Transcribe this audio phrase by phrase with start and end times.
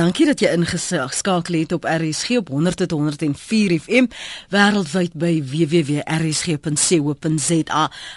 [0.00, 4.06] Dankie dat jy ingeskakel het op RSG op 100.104 FM
[4.48, 6.62] wêreldwyd by www.rsg.co.za.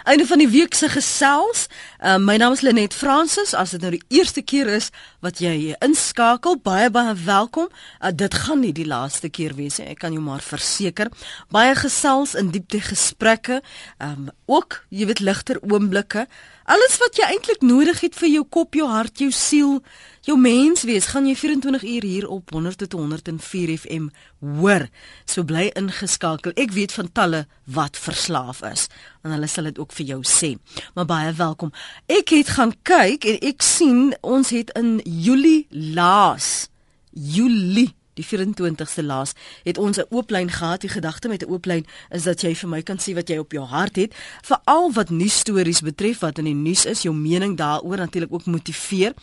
[0.03, 1.67] Einde van die week se gesels.
[1.99, 3.51] Uh, my naam is Lenet Fransis.
[3.57, 7.67] As dit nou die eerste keer is wat jy inskakel, baie baie welkom.
[7.99, 9.91] Uh, dit gaan nie die laaste keer wees nie.
[9.91, 11.11] Ek kan jou maar verseker.
[11.51, 13.59] Baie gesels in diepte gesprekke.
[13.99, 16.27] Um, ook, jy weet, ligter oomblikke.
[16.63, 19.81] Alles wat jy eintlik nodig het vir jou kop, jou hart, jou siel
[20.23, 24.09] jou mens wees, gaan jy 24 uur hier op 100 tot 104 FM
[24.39, 24.87] hoor.
[25.25, 26.55] So bly ingeskakel.
[26.59, 28.87] Ek weet van talle wat verslaaf is
[29.23, 30.53] en hulle sal dit ook vir jou sê.
[30.95, 31.73] Maar baie welkom.
[32.11, 36.69] Ek het gaan kyk en ek sien ons het in Julie laas
[37.13, 40.81] Julie die 24ste laas het ons 'n ooplyn gehad.
[40.81, 43.51] Die gedagte met 'n ooplyn is dat jy vir my kan sê wat jy op
[43.51, 47.57] jou hart het, veral wat nuus stories betref wat in die nuus is, jou mening
[47.57, 49.13] daaroor natuurlik ook motiveer.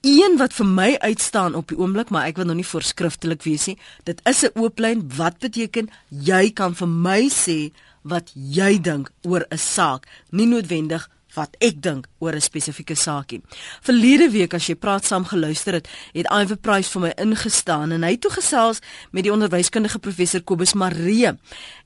[0.00, 3.66] Een wat vir my uitstaan op die oomblik, maar ek wil nog nie voorskriftelik wees
[3.66, 3.78] nie.
[4.04, 9.46] Dit is 'n ooplyn wat beteken jy kan vir my sê wat jy dink oor
[9.50, 13.42] 'n saak, nie noodwendig wat ek dink oor 'n spesifieke saakie.
[13.82, 18.02] Verlede week as jy praat saam geluister het, het Iver Price vir my ingestaan en
[18.02, 18.80] hy het toe gesels
[19.12, 21.36] met die onderwyskundige professor Kobus Maree.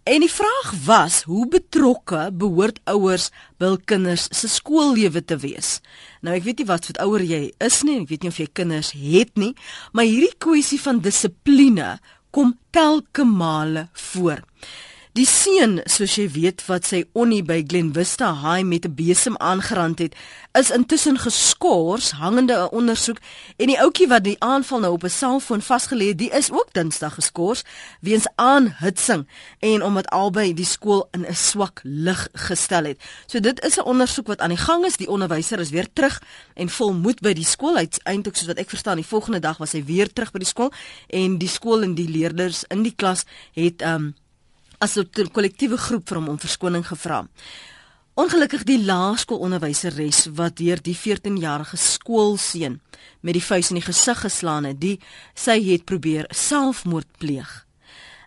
[0.04, 5.80] En die vraag was, hoe betrokke behoort ouers by hul kinders se skoollewe te wees?
[6.22, 8.48] Nou ek weet nie wat vir ouer jy is nie, ek weet nie of jy
[8.52, 9.54] kinders het nie,
[9.92, 11.98] maar hierdie kwessie van dissipline
[12.30, 14.42] kom telke male voor.
[15.18, 19.34] Die seun, soos jy weet wat sy onnie by Glen Vista High met 'n besem
[19.42, 20.14] aangerand het,
[20.54, 23.18] is intussen geskort hangende 'n ondersoek
[23.56, 26.72] en die ouetjie wat die aanval nou op 'n selfoon vasgelê het, die is ook
[26.72, 27.64] Dinsdag geskort
[28.00, 29.26] weens aanhitsing
[29.58, 33.02] en omdat albei die skool in 'n swak lig gestel het.
[33.26, 34.96] So dit is 'n ondersoek wat aan die gang is.
[34.96, 36.22] Die onderwyser is weer terug
[36.54, 37.76] en vol moed by die skool.
[37.76, 40.72] Uiteindelik soos wat ek verstaan, die volgende dag was hy weer terug by die skool
[41.08, 44.14] en die skool en die leerders in die klas het um
[44.80, 47.28] as 'n kollektiewe groep vir hom om verskoning gevra.
[48.14, 52.80] Ongelukkig die laerskoolonderwyseres wat deur die 14-jarige skoolseun
[53.20, 54.98] met die vuis in die gesig geslaan het, die
[55.34, 57.66] sy het probeer selfmoord pleeg.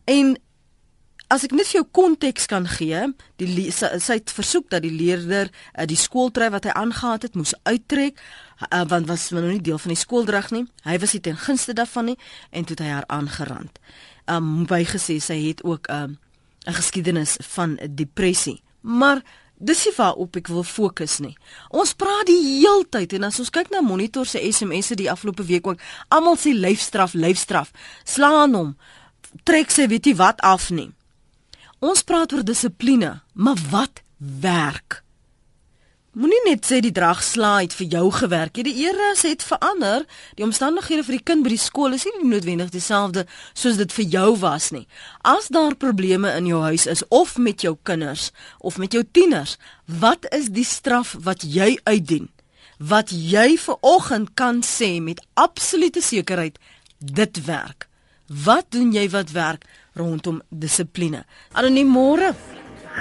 [0.05, 0.37] En
[1.33, 3.03] as ek net vir jou konteks kan gee,
[3.41, 7.53] die sy, het versoek dat die leerder uh, die skooltrui wat hy aangetree het moes
[7.65, 8.19] uittrek
[8.69, 10.65] uh, want was nog nie deel van die skooldrag nie.
[10.85, 12.19] Hy was nie ten gunste daarvan nie
[12.51, 13.79] en toe het hy haar aangerand.
[14.29, 16.22] Um bygesê sy het ook 'n uh,
[16.65, 18.61] 'n geskiedenis van depressie.
[18.81, 19.21] Maar
[19.57, 21.37] dis nie waarop ek wil fokus nie.
[21.69, 25.67] Ons praat die heeltyd en as ons kyk na monitor se SMS'e die afgelope week
[25.67, 27.71] ook, almal sê lyfstraf, lyfstraf.
[28.03, 28.77] Slaan hom.
[29.43, 30.91] Trek sy weet jy wat af nie.
[31.79, 35.03] Ons praat oor dissipline, maar wat werk?
[36.13, 38.67] Moenie net sê die dragslaai het vir jou gewerk nie.
[38.67, 40.03] Die era het verander.
[40.37, 43.23] Die omstandighede vir die kind by die skool is nie noodwendig dieselfde
[43.57, 44.85] soos dit vir jou was nie.
[45.25, 48.29] As daar probleme in jou huis is of met jou kinders
[48.59, 49.57] of met jou tieners,
[49.89, 52.29] wat is die straf wat jy uitdien?
[52.77, 56.61] Wat jy vir oggend kan sê met absolute sekerheid
[57.01, 57.89] dit werk.
[58.29, 59.65] Wat doen jy wat werk
[59.97, 61.25] rondom dissipline?
[61.57, 62.35] Anoniem môre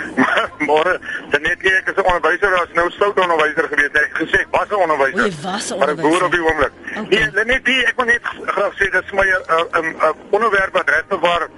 [0.69, 0.99] Môre,
[1.31, 4.69] dan net ek is 'n onderwyser, as nou stout onderwyser gewees, ek gesê ek was
[4.69, 5.27] 'n onderwyser.
[5.27, 5.79] Jy was 'n onderwyser.
[5.79, 6.73] Maar ek boer op die oomblik.
[7.03, 7.31] Okay.
[7.35, 9.43] Nee, net die ek wil net graag sê dit is my 'n
[9.83, 11.49] 'n onderwerp wat regte waar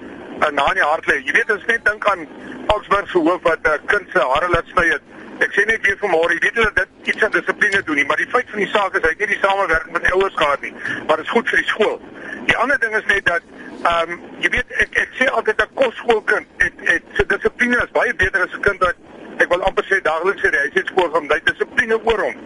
[0.41, 1.17] uh, na in die hart lê.
[1.25, 2.27] Jy weet as net dink aan
[2.67, 5.03] Augsburg se hoof wat 'n uh, kind se hare laat sny het.
[5.39, 8.17] Ek sê net weer vanmôre, jy weet hulle dit iets aan dissipline doen nie, maar
[8.17, 10.75] die feit van die saak is hy het nie die samewerking met ouers gehad nie.
[11.07, 12.01] Maar dit is goed vir die skool.
[12.47, 13.43] Die ander ding is net dat
[13.85, 17.91] Ehm um, jy weet ek ek sê altyd 'n kosskoolkind het het sy dissipline is
[17.93, 18.97] baie beter as 'n kind wat
[19.43, 22.37] ek wil amper sê daagliks sê hy het skool gaan, hy het dissipline oor hom.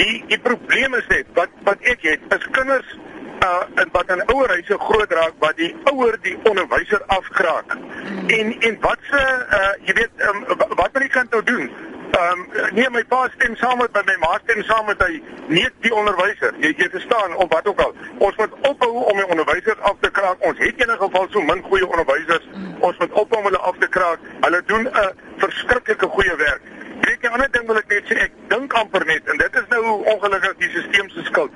[0.00, 2.96] Die die probleem is net wat wat ek het is kinders
[3.44, 7.76] uh en wat in ouer huise groot raak wat die ouer die onderwyser afkraak.
[7.76, 8.28] Hmm.
[8.28, 9.22] En en wat se
[9.58, 11.70] uh jy weet um, wat moet die kind nou doen?
[12.12, 15.14] Ehm um, nee my pa stem saam met my ma stem saam met hy
[15.48, 16.52] nie die onderwyser.
[16.60, 17.94] Jy jy verstaan of wat ook al.
[18.18, 20.44] Ons moet ophou om die onderwysers af te kraak.
[20.48, 22.48] Ons het in 'n geval so min goeie onderwysers.
[22.80, 24.18] Ons moet ophou om hulle af te kraak.
[24.40, 26.60] Hulle doen 'n verskriklike goeie werk.
[27.02, 29.54] Weet jy, 'n ander ding wil ek net sê, ek dink amper net en dit
[29.60, 29.82] is nou
[30.14, 31.52] ongelukkig die stelsel se skuld.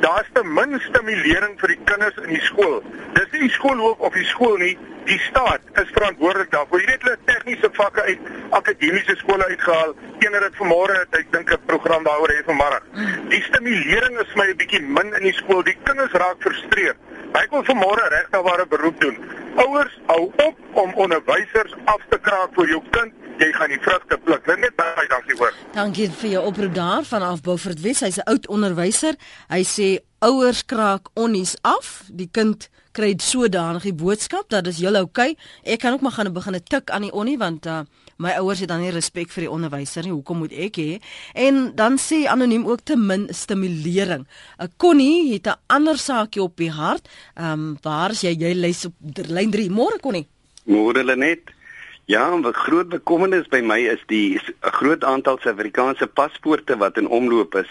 [0.00, 2.82] Daar's te min stimulering vir die kinders in die skool.
[3.14, 4.76] Dis nie die skoolhoof of die skool nie,
[5.08, 6.80] die staat is verantwoordelik daarvoor.
[6.80, 9.94] Jy weet hulle tegniese vakke uit akademiese skole uitgehaal.
[10.24, 12.80] Eener dit vanmôre het ek dink 'n program daaroor hê vanmôre.
[13.28, 15.62] Die stimulering is my 'n bietjie min in die skool.
[15.62, 16.96] Die kinders raak frustreerd.
[17.34, 19.16] Ek wil vanmôre regtig ware beroep doen.
[19.56, 23.12] Ouers, hou op om onderwysers af te kraak vir jou kind.
[23.34, 24.46] Jy gaan die vrugte pluk.
[24.46, 25.54] Net baie dankie hoor.
[25.74, 28.00] Dankie vir jou oproep daar vanaf Beaufort Wes.
[28.00, 29.14] Hy's 'n oud onderwyser.
[29.48, 29.88] Hy sê
[30.18, 32.04] ouers kraak onnies af.
[32.12, 35.30] Die kind kry sodanige boodskap dat dis julle oukei.
[35.34, 35.72] Okay.
[35.74, 37.80] Ek kan ook maar gaan begin 'n tik aan die onnie want uh,
[38.18, 40.12] my ouers het dan nie respek vir die onderwyser nie.
[40.12, 41.00] Hoekom moet ek hê?
[41.34, 44.26] En dan sê anoniem ook te min stimulering.
[44.58, 47.08] 'n Connie het 'n ander saakie op die hart.
[47.34, 48.36] Ehm um, waar is jy?
[48.38, 48.94] Jy lees op
[49.28, 49.70] lyn 3.
[49.70, 50.26] Môre Connie.
[50.64, 51.63] Môre Lenet.
[52.06, 57.08] Ja, 'n groot bekommernis by my is die 'n groot aantal Suid-Afrikaanse paspoorte wat in
[57.08, 57.70] omloop is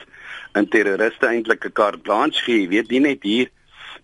[0.53, 2.61] in terroriste eintlik 'n carte blanche gee.
[2.61, 3.49] Jy weet nie net hier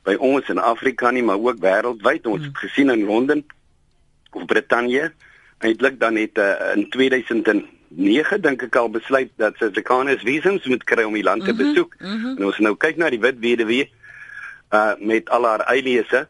[0.04, 2.26] by ons in Afrika nie, maar ook wêreldwyd.
[2.26, 3.46] Ons het gesien in Londen
[4.32, 5.12] of Brittanje
[5.58, 11.04] eintlik dan het uh, in 2009 dink ek al besluit dat Suid-Afrikaners visums moet kry
[11.04, 11.96] om die land te mhm, besoek.
[12.00, 12.38] Mm -hmm.
[12.38, 13.90] En ons nou kyk na die wit weduwee
[14.70, 16.28] uh met al haar eilese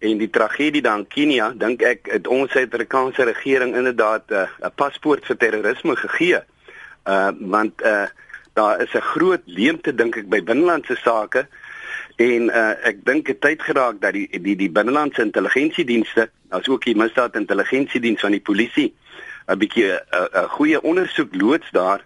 [0.00, 4.72] en die tragedie dan Kenia, dink ek het ons Suid-Afrikaanse regering inderdaad uh, 'n uh,
[4.74, 6.40] paspoort vir terrorisme gegee.
[7.04, 8.08] Uh want uh
[8.52, 11.46] daar is 'n groot leemte dink ek by binnelandse sake.
[12.16, 16.84] En uh, ek dink dit tyd geraak dat die die die binnelandse intelligensiedienste as ook
[16.84, 18.94] die misdaad intelligensiediens van die polisie
[19.48, 22.04] 'n bietjie 'n goeie ondersoek loods daar.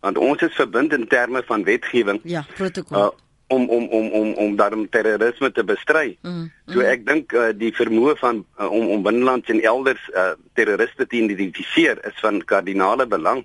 [0.00, 2.20] Want ons is verbind in terme van wetgewing.
[2.22, 2.98] Ja protokol.
[2.98, 3.08] Uh,
[3.46, 6.16] om om om om om daarom terrorisme te bestry.
[6.22, 6.50] Mm, mm.
[6.72, 11.06] So ek dink uh, die vermoë van uh, om om binnelands en elders uh, terroriste
[11.06, 13.44] te identifiseer is van kardinale belang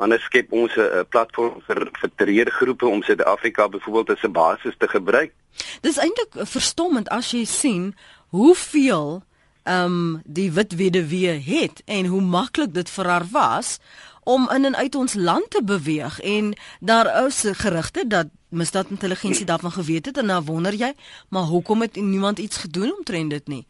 [0.00, 4.88] anders skep ons 'n platform vir vir terreurgroepe om Suid-Afrika byvoorbeeld as 'n basis te
[4.88, 5.32] gebruik.
[5.80, 7.94] Dis eintlik verstommend as jy sien
[8.28, 9.22] hoeveel
[9.64, 13.78] ehm um, die wit weduwee het en hoe maklik dit vir haar was
[14.24, 19.46] om in en uit ons land te beweeg en daar is gerugte dat misdaad intelligensie
[19.46, 20.92] daarvan geweet het en nou wonder jy
[21.28, 23.66] maar hoekom het niemand iets gedoen omtrent dit nie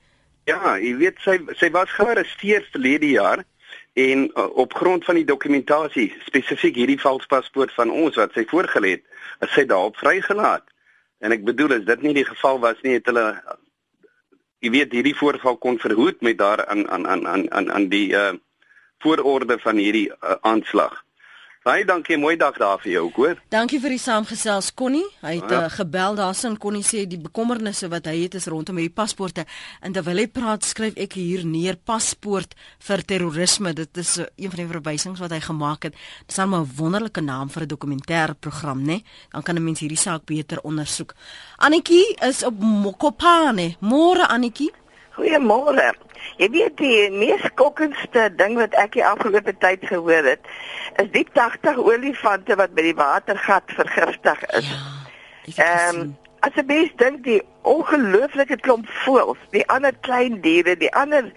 [0.51, 3.45] Ja, jy weet sy sy was gearresteer verlede jaar
[4.01, 8.97] en uh, op grond van die dokumentasie spesifiek hierdie valspaspoort van ons wat sy voorgelê
[8.97, 9.05] het,
[9.45, 10.65] is sy daarop vrygelaat.
[11.21, 13.27] En ek bedoel as dit nie die geval was nie, het hulle
[14.65, 18.33] jy weet hierdie voorval kon verhoed met daar aan aan aan aan aan die uh
[19.01, 20.99] voororde van hierdie uh, aanslag.
[21.71, 23.37] Baie dankie, mooi dag daar vir jou, hoor.
[23.55, 25.05] Dankie vir die saamgesels Connie.
[25.23, 25.61] Hy het ja.
[25.61, 29.45] uh, gebel daarsin Connie sê die bekommernisse wat hy het is rondom hierdie paspoorte.
[29.79, 32.59] En terwyl hy praat, skryf ek hier neer paspoort
[32.89, 33.71] vir terrorisme.
[33.79, 35.95] Dit is uh, een van die verwysings wat hy gemaak het.
[36.27, 39.05] Dit is 'n wonderlike naam vir 'n dokumentêre program, né?
[39.31, 41.15] Dan kan 'n mens hierdie saak beter ondersoek.
[41.59, 43.77] Annetjie is op Mokopane.
[43.79, 44.73] Môre Annetjie.
[45.15, 45.95] Goeiemôre.
[46.37, 50.41] Jy weet die mees skokkendste ding wat ek die afgelope tyd gehoor het,
[51.03, 54.75] is die 80 olifante wat by die watergat vergiftig is.
[55.55, 55.65] Ja.
[55.65, 60.93] Ehm um, as jy mens dink die ongelooflike klomp voëls, die ander klein diere, die
[60.97, 61.29] ander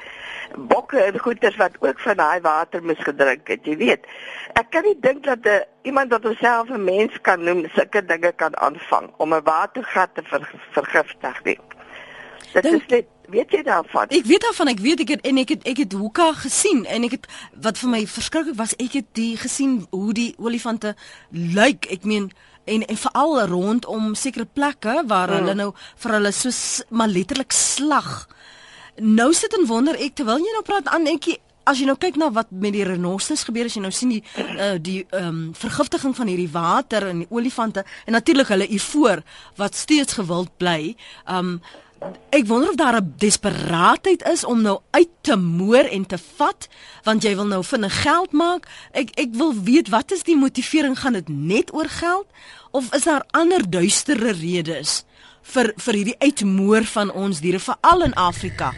[0.70, 4.08] bokke en goeters wat ook van daai water moes gedrink het, jy weet.
[4.60, 8.32] Ek kan nie dink dat 'n iemand wat homself 'n mens kan noem, sulke dinge
[8.32, 11.60] kan aanvang om 'n watergat te ver, vergiftig nie.
[12.54, 14.10] Dit is net weet jy daarvan?
[14.10, 17.04] Ek weet daarvan, ek weet ek het en ek het ek het hoeka gesien en
[17.08, 17.28] ek het
[17.66, 20.96] wat vir my verskriklik was, ek het die gesien hoe die olifante
[21.32, 21.88] lyk.
[21.92, 22.32] Ek meen
[22.66, 25.40] en en veral rondom sekere plekke waar hmm.
[25.40, 25.72] hulle nou
[26.04, 26.52] vir hulle so
[26.90, 28.28] maar letterlik slag.
[28.98, 31.34] Nou sit en wonder ek terwyl jy nou praat aan ek
[31.64, 34.20] As jy nou kyk na wat met die renosters gebeur as jy nou sien die
[34.44, 39.24] uh, die ehm um, vergiftiging van hierdie water en die olifante en natuurlik hulle ivoor
[39.62, 40.92] wat steeds gewild bly.
[41.24, 41.56] Ehm um,
[42.30, 46.68] ek wonder of daar 'n desperaatheid is om nou uit te moer en te vat
[47.04, 48.68] want jy wil nou vinnig geld maak.
[48.92, 52.28] Ek ek wil weet wat is die motivering gaan dit net oor geld
[52.72, 55.06] of is daar ander duistere redes
[55.42, 58.74] vir vir hierdie uitmoer van ons diere veral in Afrika?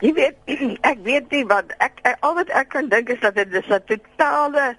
[0.00, 0.36] Jy weet
[0.90, 3.70] ek weet nie wat ek, ek al wat ek kan dink is dat dit is
[3.70, 4.76] 'n totale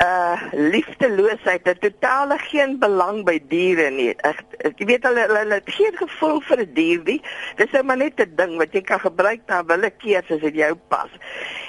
[0.00, 4.14] uh liefdeloosheid, 'n totale geen belang by diere nie.
[4.24, 4.44] Ek
[4.76, 7.20] jy weet hulle hulle het geen gevoel vir 'n die dier nie.
[7.56, 10.54] Dis net maar net 'n ding wat jy kan gebruik na wille keer as dit
[10.54, 11.10] jou pas.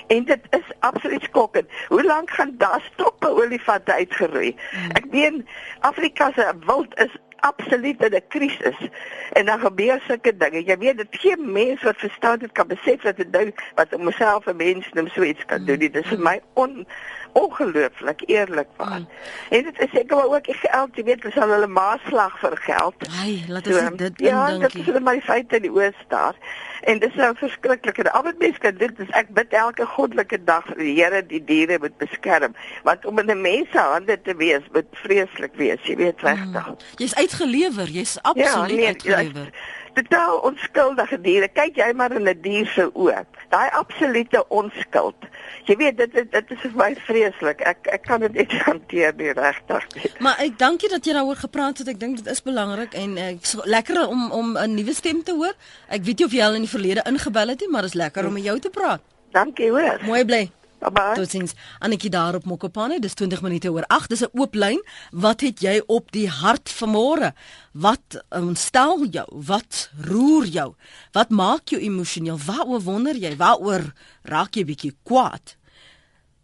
[0.07, 1.67] En dit is absoluut skokkend.
[1.87, 4.55] Hoe lank gaan daar stoppe olifante uitgeroei?
[4.71, 4.91] Hmm.
[4.91, 5.47] Ek meen
[5.79, 8.79] Afrika se wild is absoluut in 'n krisis
[9.31, 10.63] en dan gebeur sulke dinge.
[10.63, 14.01] Jy weet dit geen mens wat verstaan dit kan besef dat dit ding wat om
[14.01, 15.79] homself 'n mens noem so iets kan doen.
[15.79, 16.87] Dit is vir my on
[17.33, 18.99] ongelooflik eerlikwaar.
[18.99, 19.07] Mm.
[19.49, 23.07] En dit is seker maar ook geld, jy weet, ons sal hulle maatslag vir geld.
[23.21, 26.37] Ai, laat ons so, dit Ja, dit is my feite in die oos daar.
[26.83, 27.97] En dit is nou verskriklik.
[27.97, 31.21] En al wat mense kan doen is ek bid elke goddelike dag vir die Here
[31.25, 32.55] die diere moet beskerm.
[32.83, 36.67] Want om in 'n mens se hande te wees, moet vreeslik wees, jy weet regtig.
[36.67, 36.77] Mm.
[36.95, 39.53] Jy's uitgelewer, jy's absoluut ja, nee, uitgelewer.
[39.93, 41.47] Totaal onskuldige diere.
[41.47, 43.25] Kyk jy maar in 'n dier se oë.
[43.49, 45.15] Daai absolute onskuld.
[45.65, 47.61] Jy weet dit dit, dit is vir my vreeslik.
[47.61, 50.11] Ek ek kan dit nie hanteer nie regtig nie.
[50.19, 51.87] Maar ek dankie dat jy daaroor gepraat het.
[51.87, 55.31] Ek dink dit is belangrik en ek is lekker om om 'n nuwe stem te
[55.31, 55.53] hoor.
[55.89, 58.01] Ek weet nie of jy al in die verlede ingebel het nie, maar dit is
[58.01, 59.01] lekker om met jou te praat.
[59.31, 59.99] Dankie hoor.
[60.05, 60.49] Mooi bly.
[60.91, 61.15] Bye.
[61.15, 61.53] Totsiens.
[61.79, 64.09] Annetjie daar op Mokopane, dis 20 minute oor 8.
[64.09, 64.83] Dis 'n oop lyn.
[65.11, 67.31] Wat het jy op die hart vanmôre?
[67.71, 69.27] Wat ontstel jou?
[69.31, 70.75] Wat roer jou?
[71.11, 72.37] Wat maak jou emosioneel?
[72.45, 73.35] Waaroor wonder jy?
[73.35, 75.55] Waaroor raak jy bietjie kwaad?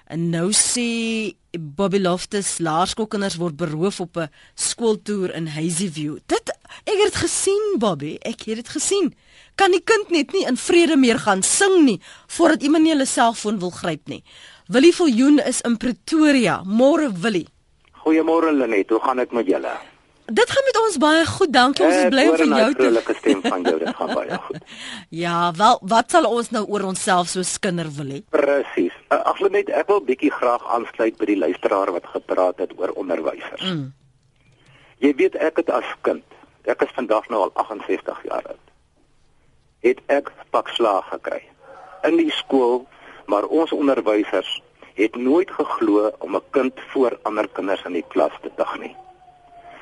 [0.08, 6.18] En nou sê Bobby Loftus laerskoolkinders word beroof op 'n skooltoer in Hazyview.
[6.26, 6.50] Dit
[6.86, 9.14] ek het dit gesien Bobby, ek het dit gesien.
[9.56, 13.06] Kan die kind net nie in vrede meer gaan sing nie voordat iemand nie hulle
[13.06, 14.24] selfoon wil gryp nie.
[14.68, 16.64] Willie Viljoen is in Pretoria.
[16.64, 17.48] Môre Willie.
[17.92, 19.97] Goeiemôre Lenet, hoe gaan dit met julle?
[20.28, 21.86] Dit gaan met ons baie goed, dankie.
[21.86, 24.74] Ons is bly om vir jou te Vroulike stem van jou, dit gaan baie goed.
[25.24, 28.20] ja, wel, wat sal ons nou oor onsself so skinder wil hê?
[28.36, 28.98] Presies.
[29.08, 32.92] Uh, Ag net ek wil bietjie graag aansluit by die luisteraar wat gepraat het oor
[33.00, 33.64] onderwysers.
[33.64, 33.88] Mm.
[35.00, 38.64] Jy weet ek het as kind, ek is vandag nou al 68 jaar oud.
[39.88, 41.44] Het ek pak slaag gekry
[42.04, 42.84] in die skool,
[43.32, 44.58] maar ons onderwysers
[45.00, 48.96] het nooit geglo om 'n kind voor ander kinders in die klas te dag nie.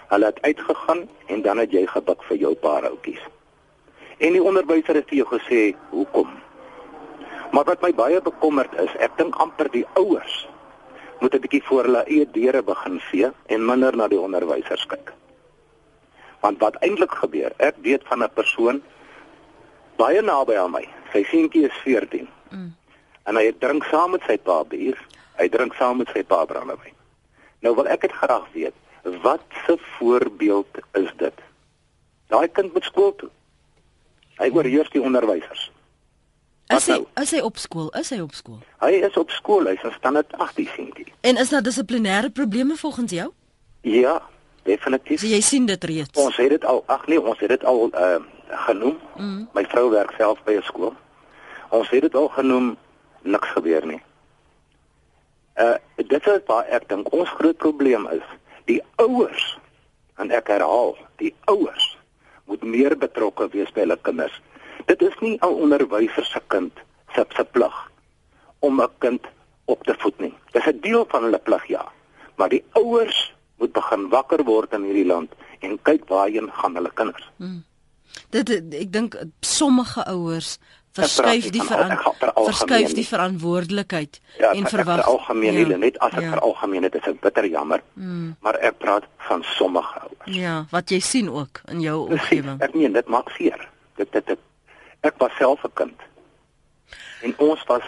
[0.10, 3.22] Hulle het uitgegaan en dan het jy gebuk vir jou paar oudjies.
[4.18, 6.30] En die onderwyser het vir jou gesê hoekom.
[7.52, 10.48] Maar wat my baie bekommerd is, ek dink amper die ouers
[11.20, 15.14] moet 'n bietjie voor hulle eie deure begin vee en minder na die onderwysers kyk.
[16.40, 18.82] Want wat eintlik gebeur, ek weet van 'n persoon
[19.96, 20.88] baie naby aan my.
[21.14, 22.28] Sy seentjie is 14.
[22.50, 22.76] Mm.
[23.24, 24.98] En hy drink saam met sy pa bier.
[25.40, 26.94] Hy drink saam met sy pa brandewyn.
[27.60, 28.74] Nou wil ek dit graag weet.
[29.06, 31.34] Wat 'n voorbeeld is dit?
[32.28, 33.30] Daai kind moet skool toe.
[34.36, 35.72] Hy oorheers die onderwysers.
[36.68, 37.06] Is hy nou?
[37.22, 37.90] is hy op skool?
[37.90, 38.60] Is hy op skool?
[38.82, 39.66] Hy is op skool.
[39.70, 41.14] Hy staan net 18 seentjie.
[41.22, 43.32] En is daar dissiplinêre probleme volgens jou?
[43.82, 44.22] Ja,
[44.64, 45.20] definitief.
[45.20, 46.20] So jy sien dit reeds.
[46.20, 48.18] Ons het dit al, ag nee, ons het dit al uh
[48.66, 48.98] genoem.
[49.18, 49.48] Mm.
[49.54, 50.94] My vrou werk self by 'n skool.
[51.70, 52.78] Ons het dit al genoem,
[53.22, 54.02] niks gebeur nie.
[55.56, 58.26] Uh dit is waar ek dink ons groot probleem is
[58.66, 59.58] die ouers
[60.22, 61.98] en ek herhaal die ouers
[62.46, 64.36] moet meer betrokke wees by hulle kinders.
[64.90, 66.74] Dit is nie 'n onderwyser se kind
[67.16, 67.76] se se plig
[68.60, 69.24] om 'n kind
[69.66, 70.34] op te voed nie.
[70.52, 71.92] Dis 'n deel van hulle plig ja.
[72.36, 76.92] Maar die ouers moet begin wakker word in hierdie land en kyk waarheen gaan hulle
[76.94, 77.30] kinders.
[77.38, 77.64] Hmm.
[78.30, 80.58] dit ek dink sommige ouers
[80.96, 86.34] verskuif die verskuif die verantwoordelikheid ja, en verwag ja, algemeen ja, net as ek ja.
[86.36, 87.84] vir algemeen dit is ek bitter jammer.
[88.00, 88.36] Mm.
[88.46, 90.36] maar ek praat van sommige ouers.
[90.38, 92.62] Ja wat jy sien ook in jou omgewing.
[92.64, 93.68] Ek meen dit maak seer.
[94.00, 94.40] Dit dit, dit
[95.06, 96.08] ek was self 'n kind.
[97.28, 97.84] En ons was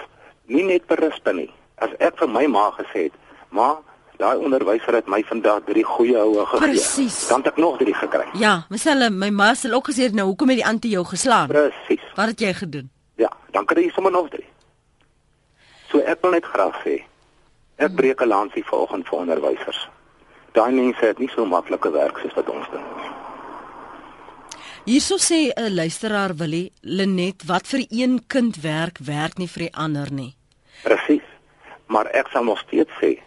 [0.45, 1.51] nie net berusp nie.
[1.77, 3.15] As ek vir my ma gesê het
[3.49, 3.77] ma
[4.17, 7.09] daai onderwyser het my vandag drie goeie houe gegee.
[7.29, 8.27] Dan het ek nog drie gekry.
[8.33, 11.47] Ja myself my ma het ook gesê nou hoekom het die antie jou geslaan?
[11.47, 14.47] Presies wat het jy gedoen Ja, dan kry jy sommer nog drie.
[15.89, 16.99] So ek wil net graag sê
[17.77, 19.87] ek breek 'n lansie vanoggend vir onderwysers.
[20.53, 22.85] Daai mense het nie so maklike werk soos wat ons doen.
[24.85, 29.75] Hierso sê 'n luisteraar Willie Lenet wat vir een kind werk, werk nie vir die
[29.75, 30.35] ander nie.
[30.83, 31.27] Presies.
[31.87, 33.21] Maar ek sal nog steeds sê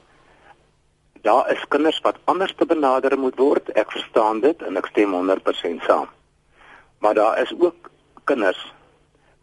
[1.23, 3.69] daar is kinders wat anders te benader moet word.
[3.69, 6.09] Ek verstaan dit en ek stem 100% saam.
[6.99, 7.91] Maar daar is ook
[8.25, 8.73] kinders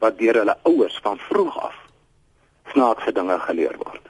[0.03, 1.75] wat deur hulle ouers van vroeg af
[2.73, 4.03] snaakse dinge geleer word.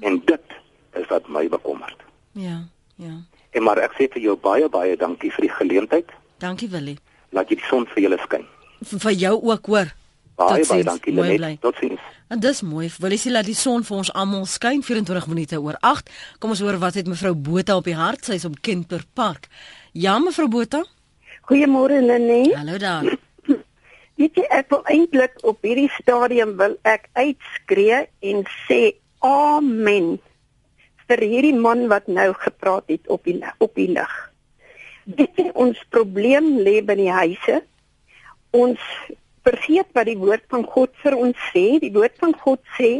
[0.00, 0.54] En dit
[0.98, 2.00] is wat my bekommerd.
[2.32, 2.62] Ja,
[2.96, 3.16] ja.
[3.54, 6.10] En maar ek sê vir jou baie baie dankie vir die geleentheid.
[6.42, 6.96] Dankie Willie.
[7.34, 8.46] Laat jy die son vir julle skyn.
[8.82, 9.92] Vir jou ook hoor.
[10.40, 11.60] Baie baie dankie Lenet.
[11.62, 12.02] Totsiens.
[12.32, 12.88] En dis mooi.
[12.98, 16.10] Willie sê laat die son vir ons almal skyn 24 minute oor 8.
[16.42, 18.26] Kom ons hoor wat het mevrou Botha op die hart.
[18.26, 19.46] Sy's op Kenter Park.
[19.92, 20.82] Ja mevrou Botha.
[21.46, 22.56] Goeiemôre Lenet.
[22.58, 23.14] Hallo daar.
[24.20, 28.94] Weet jy ek wil eintlik op hierdie stadium wil ek uitskree en sê
[29.24, 30.14] amen
[31.08, 34.14] vir hierdie man wat nou gepraat het op die op die lig.
[35.04, 37.60] Dit is ons probleem lê by die huise.
[38.56, 38.80] Ons
[39.44, 41.66] vergeet wat die woord van God vir ons sê.
[41.82, 42.94] Die woord van God sê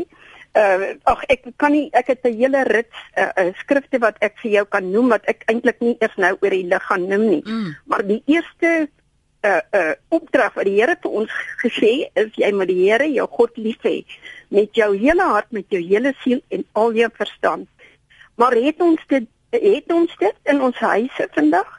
[0.55, 4.39] uh ag ek kan nie ek het 'n hele rits uh, uh, skrifte wat ek
[4.43, 7.27] vir jou kan noem wat ek eintlik nie eers nou oor die lig gaan noem
[7.31, 7.43] nie.
[7.47, 7.75] Mm.
[7.87, 8.89] Maar die eerste
[9.45, 13.27] uh uh opdrag wat die Here vir ons gesê is jy moet die Here jou
[13.37, 14.01] God lief hê
[14.55, 17.69] met jou hele hart, met jou hele siel en al jou verstand.
[18.41, 21.71] Maar het ons dit het ons dit in ons huise vandag?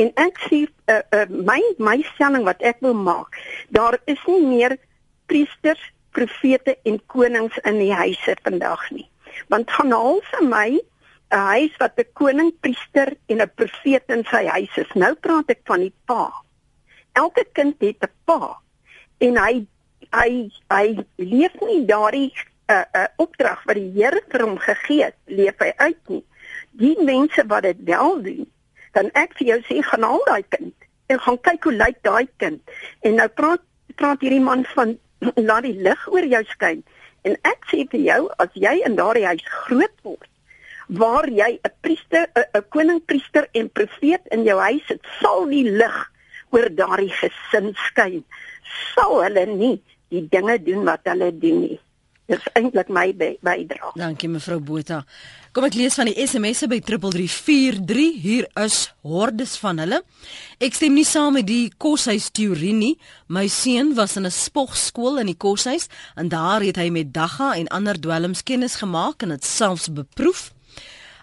[0.00, 3.38] En ek sê uh, uh my my stelling wat ek wil maak,
[3.70, 4.76] daar is nie meer
[5.30, 5.82] priesters
[6.16, 9.06] profete en konings in die huise vandag nie.
[9.52, 10.68] Want gaan haal vir my
[11.30, 14.90] 'n huis wat 'n koning, priester en 'n profeet in sy huis is.
[14.94, 16.32] Nou praat ek van die pa.
[17.12, 18.58] Elke kind het 'n pa
[19.18, 19.66] en hy
[20.10, 20.86] hy hy
[21.16, 25.16] leef nie daardie 'n uh, 'n uh, opdrag wat die Here vir hom gegee het,
[25.26, 26.24] leef hy uit nie.
[26.70, 28.46] Die mense wat dit wel doen,
[28.92, 30.74] dan ek vir jou sê gaan haal daai kind
[31.10, 32.60] en gaan kyk hoe lyk daai kind.
[33.02, 33.62] En nou praat
[33.98, 34.98] praat hierdie man van
[35.48, 36.84] laat die lig oor jou skyn.
[37.28, 40.28] En ek sê vir jou, as jy in daardie huis groot word,
[40.88, 45.98] waar jy 'n priester, 'n koningpriester en profeet in jou huis het, sal die lig
[46.50, 48.24] oor daardie gesin skyn.
[48.94, 49.76] Sal hulle nie
[50.10, 51.78] die dinge doen wat hulle doen nie.
[52.30, 53.90] Dis eintlik my bydrae.
[53.98, 55.00] Dankie mevrou Botha.
[55.50, 58.20] Kom ek lees van die SMS'e by 3343.
[58.22, 59.98] Hier is hordes van hulle.
[60.62, 62.92] Ek stem nie saam met die koshuis teorie nie.
[63.26, 67.56] My seun was in 'n spogskool in die koshuis en daar het hy met dagga
[67.56, 70.52] en ander dwelms kennis gemaak en dit selfs beproef.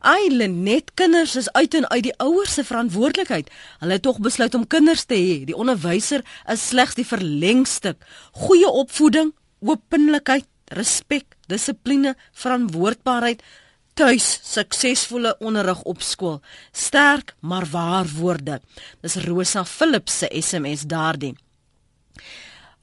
[0.07, 3.49] Eilen net kinders is uit en uit die ouers se verantwoordelikheid.
[3.81, 5.39] Hulle het tog besluit om kinders te hê.
[5.49, 7.99] Die onderwyser is slegs die verlengstuk.
[8.31, 13.43] Goeie opvoeding, openlikheid respek, dissipline, verantwoordbaarheid,
[13.97, 16.39] tuis, suksesvolle onderrig op skool.
[16.71, 18.61] Sterk maar waar woorde.
[19.01, 21.35] Dis Rosa Philips se SMS daardie.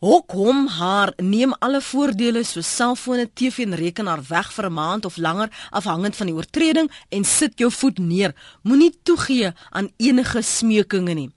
[0.04, 5.04] Hok hom haar neem alle voordele so selfone, TV en rekenaar weg vir 'n maand
[5.08, 8.34] of langer afhangend van die oortreding en sit jou voet neer.
[8.62, 11.30] Moenie toegee aan enige smeukinge nie.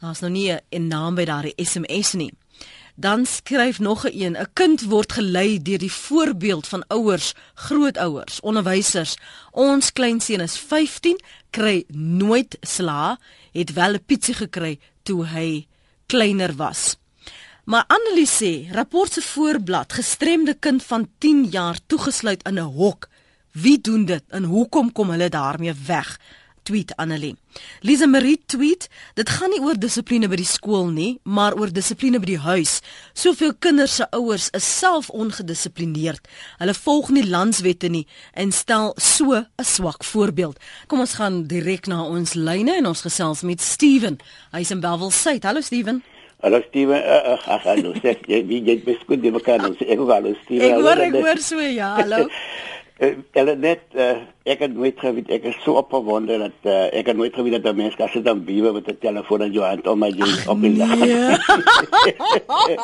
[0.00, 2.32] Daar's nou nie 'n naam by daardie SMS nie.
[2.96, 8.40] Dan skryf nog 'n een: 'n kind word gelei deur die voorbeeld van ouers, grootouers,
[8.40, 9.16] onderwysers.
[9.50, 13.18] Ons kleinseun is 15, kry nooit sla,
[13.52, 15.66] het wel 'n pietsie gekry toe hy
[16.06, 16.96] kleiner was.
[17.64, 23.08] Maar Annelie sê, rapport se voorblad, gestremde kind van 10 jaar toegesluit in 'n hok.
[23.52, 26.18] Wie doen dit en hoekom kom hulle daarmee weg?
[26.64, 27.36] tweet Annelie.
[27.80, 32.18] Lisa Marie tweet, dit gaan nie oor dissipline by die skool nie, maar oor dissipline
[32.18, 32.78] by die huis.
[33.12, 36.28] Soveel kinders se ouers is self ongedissiplineerd.
[36.58, 40.58] Hulle volg nie landswette nie en stel so 'n swak voorbeeld.
[40.86, 44.18] Kom ons gaan direk na ons lyne en ons gesels met Steven.
[44.52, 45.38] Hy's in Bellville.
[45.42, 46.02] Hallo Steven.
[46.44, 47.00] Hallo Steven.
[47.00, 47.94] Uh, uh, hallo.
[48.04, 49.80] Sê jy wie jy beskryf die mekaar ons.
[49.80, 50.64] Ek hallo Steven.
[50.66, 51.94] Ek hoor ek hoor so ja.
[51.96, 52.26] Hallo.
[53.34, 57.08] Hulle uh, net uh, ek het nooit geweet ek is so opgewonde dat uh, ek
[57.10, 59.64] het nooit geweet dat 'n mens kan sit dan biewe met 'n telefoon in jou
[59.64, 60.94] hand om my jy op die lag.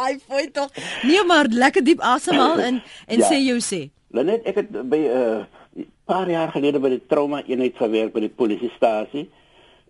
[0.01, 0.73] Hy foi tog.
[1.05, 3.29] Nee maar lekker diep asemhaal in en ja.
[3.29, 3.93] sê jou sê.
[4.11, 8.25] Lenet ek het by 'n uh, paar jaar gelede by die trauma eenheid gewerk by
[8.25, 9.29] die polisiestasie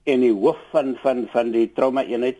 [0.04, 2.36] en die hoof van van van die trauma eenheid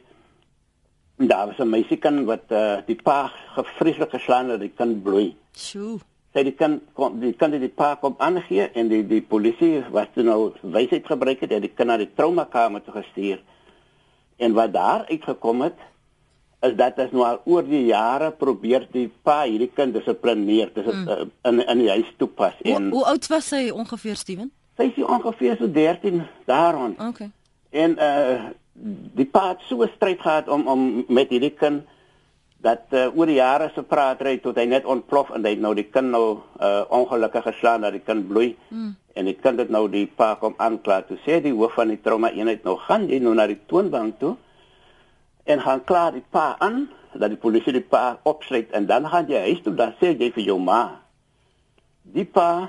[1.28, 5.36] daar was 'n meisiekind wat uh, die pa gefrieslik geslaan het, die kind bloei.
[5.52, 5.98] Sjoe
[6.34, 10.14] sy die kan kom die kan die pa kom aangee en die die polisie wat
[10.16, 13.40] nou wysheid gebruik het, het die kind na die trauma kamer toe gestuur.
[14.38, 15.80] En wat daar uitgekom het
[16.62, 20.86] is dat as nou al oor die jare probeer die pa hierdie kind dissiplineer, dis
[20.86, 21.08] mm.
[21.08, 24.52] uh, in in die huis toepas en Hoe oud was sy ongeveer Steven?
[24.78, 26.94] Sy is ongeveer so 13 daaroor.
[27.10, 27.30] Okay.
[27.70, 31.82] En uh die pa het so 'n stryd gehad om om met hierdie kind
[32.60, 35.74] dat uh, oor die jare se praat ry tot hy net ontplof en hy nou
[35.74, 38.94] die kind nou uh, ongelukkig geslaan dat die kind bloei mm.
[39.14, 42.00] en die kind het nou die pa kom aankla toe sê die hoof van die
[42.00, 44.36] trauma eenheid nou gaan jy nou na die toonbank toe
[45.44, 49.28] en gaan klaar die pa aan dat die polisie die pa opsluit en dan gaan
[49.28, 51.00] jy huis toe dan sê jy vir jou ma
[52.02, 52.68] die pa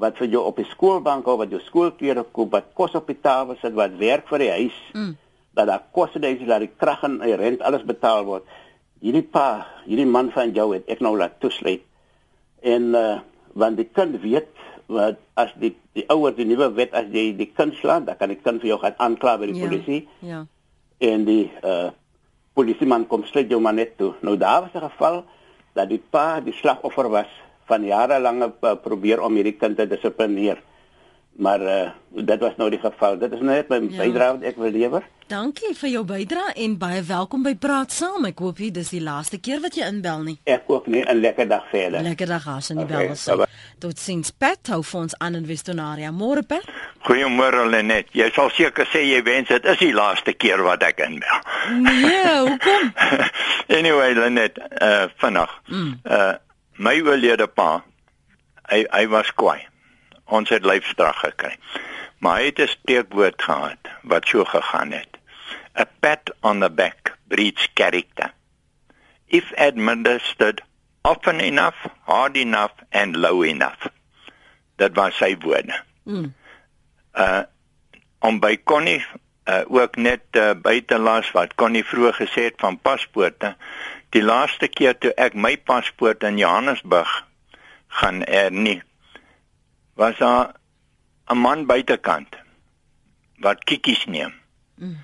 [0.00, 3.20] wat vir jou op die skoolbank of wat jou skoolklere koop wat kos op die
[3.20, 5.12] tafel sit wat werk vir die huis mm.
[5.54, 8.44] dat daar kos is dat die krag en die rent alles betaal word
[9.00, 11.84] hierdie pa, hierdie man van jou het ek nou laat toesluit.
[12.62, 13.18] En uh
[13.50, 14.46] want die kind weet
[14.86, 18.30] wat as die die ouer die nuwe wet as jy die kind slaan, dan kan
[18.30, 19.98] die kind vir jou gaan aankla by die ja, polisie.
[20.22, 20.44] Ja.
[21.02, 21.90] En die uh
[22.54, 24.12] polisieman kom sluit jou maar net toe.
[24.22, 25.24] Nou daar was 'n geval
[25.74, 27.30] dat die pa die slagoffer was
[27.70, 30.58] van jarelange uh, probeer om hierdie kind te dissiplineer.
[31.40, 33.18] maar uh, dit was nou die geval.
[33.18, 34.02] Dit is net my ja.
[34.02, 35.06] bydrae wat ek wil lewer.
[35.30, 38.26] Dankie vir jou bydrae en baie welkom by Praat Saam.
[38.28, 40.36] Ek hoop dit is die laaste keer wat jy inbel nie.
[40.44, 42.02] Ek ook nie 'n lekker dag verder.
[42.02, 43.48] Lekker dag die okay, bel was.
[43.78, 46.10] Tot sins Pat hou vir ons aan in Westonaria.
[46.10, 46.66] Môre Pat.
[47.08, 48.12] Goeiemôre Lenet.
[48.12, 51.40] Jy sal seker sê jy wens dit is die laaste keer wat ek inbel.
[51.70, 52.92] Nee, hoekom?
[53.78, 55.60] anyway Lenet, uh vinnig.
[55.68, 56.00] Mm.
[56.04, 56.34] Uh
[56.80, 57.82] my oorlede pa
[58.70, 59.60] hy hy was kwaai
[60.30, 61.56] ons het lyfstrag gekry.
[62.22, 65.18] Maar hy het 'n steekwoord gehad wat so gegaan het.
[65.78, 68.32] A pat on the back breeds character.
[69.26, 70.62] If administered
[71.02, 73.86] often enough, hard enough and low enough.
[74.76, 75.82] Dit was sy woorde.
[76.04, 76.34] Mm.
[77.14, 77.42] Uh
[78.20, 79.04] om by Connie
[79.44, 83.56] uh, ook net uh, buitelas wat Connie vroeër gesê het van paspoorte.
[84.14, 87.10] Die laaste keer toe ek my paspoort in Johannesburg
[88.00, 88.80] gaan hernie
[90.00, 90.54] was daar
[91.30, 92.36] 'n man buitekant
[93.38, 94.32] wat kikkies neem.
[94.74, 94.98] Mm.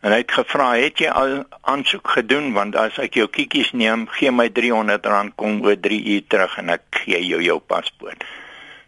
[0.00, 4.06] En hy het gevra, "Het jy al aansoek gedoen want as ek jou kikkies neem,
[4.08, 8.24] gee my R300 kom oor 3 uur terug en ek gee jou jou paspoort."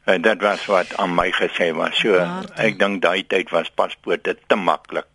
[0.05, 1.99] En dit was wat aan my gesê was.
[1.99, 2.15] So
[2.57, 5.10] ek dink daai tyd was paspoorte te maklik.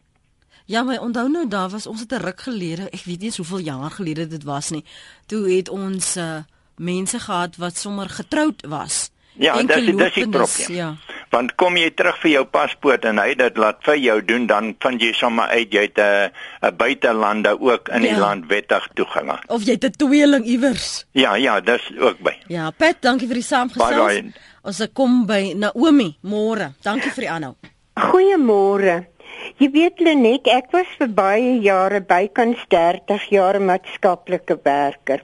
[0.66, 3.60] Ja, maar onthou nou daar was ons het 'n ruk gelede, ek weet nie hoeveel
[3.60, 4.84] jaar gelede dit was nie.
[5.26, 6.38] Toe het ons uh,
[6.76, 9.12] mense gehad wat sommer getroud was.
[9.38, 10.74] Ja, dit is dis die probleem.
[10.74, 10.96] Ja.
[11.30, 14.76] Want kom jy terug vir jou paspoort en hy dit laat vir jou doen, dan
[14.80, 18.10] vind jy sommer uit jy het 'n 'n buitelande ook in ja.
[18.10, 19.40] die land wettig toegang.
[19.48, 21.06] Of jy het 'n tweeling iewers.
[21.12, 22.38] Ja, ja, dis ook by.
[22.48, 24.24] Ja, Pat, dankie vir die saamgesels.
[24.62, 26.74] Ons kom by Naomi môre.
[26.82, 27.56] Dankie vir die aanhou.
[27.96, 29.15] Goeiemôre.
[29.56, 35.22] Jy weet Lenet, ek was vir baie jare bykans 30 jaar maatskaplike werker.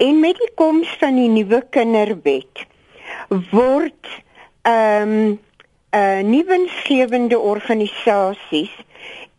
[0.00, 2.62] En met die koms van die nuwe kinderwet
[3.50, 4.08] word
[4.70, 5.34] ehm um,
[5.98, 8.72] uh nuwensgewende organisasies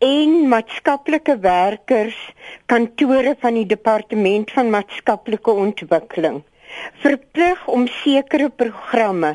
[0.06, 2.22] en maatskaplike werkers
[2.70, 6.40] kantore van die departement van maatskaplike ontwikkeling
[7.02, 9.34] verplig om sekere programme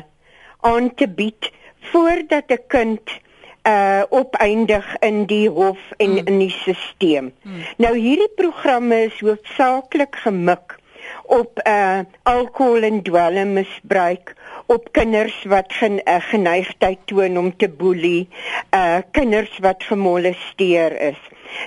[0.72, 1.52] aan te bied
[1.92, 3.16] voordat 'n kind
[3.66, 6.26] uh opeindig in die hof en mm.
[6.30, 7.32] in die stelsel.
[7.42, 7.62] Mm.
[7.82, 10.78] Nou hierdie programme is hoofsaaklik gemik
[11.22, 14.34] op uh alkohol en dwelmmisbruik
[14.66, 18.28] op kinders wat gen, uh, geneigtheid toon om te boelie,
[18.74, 21.20] uh kinders wat gemolesteer is.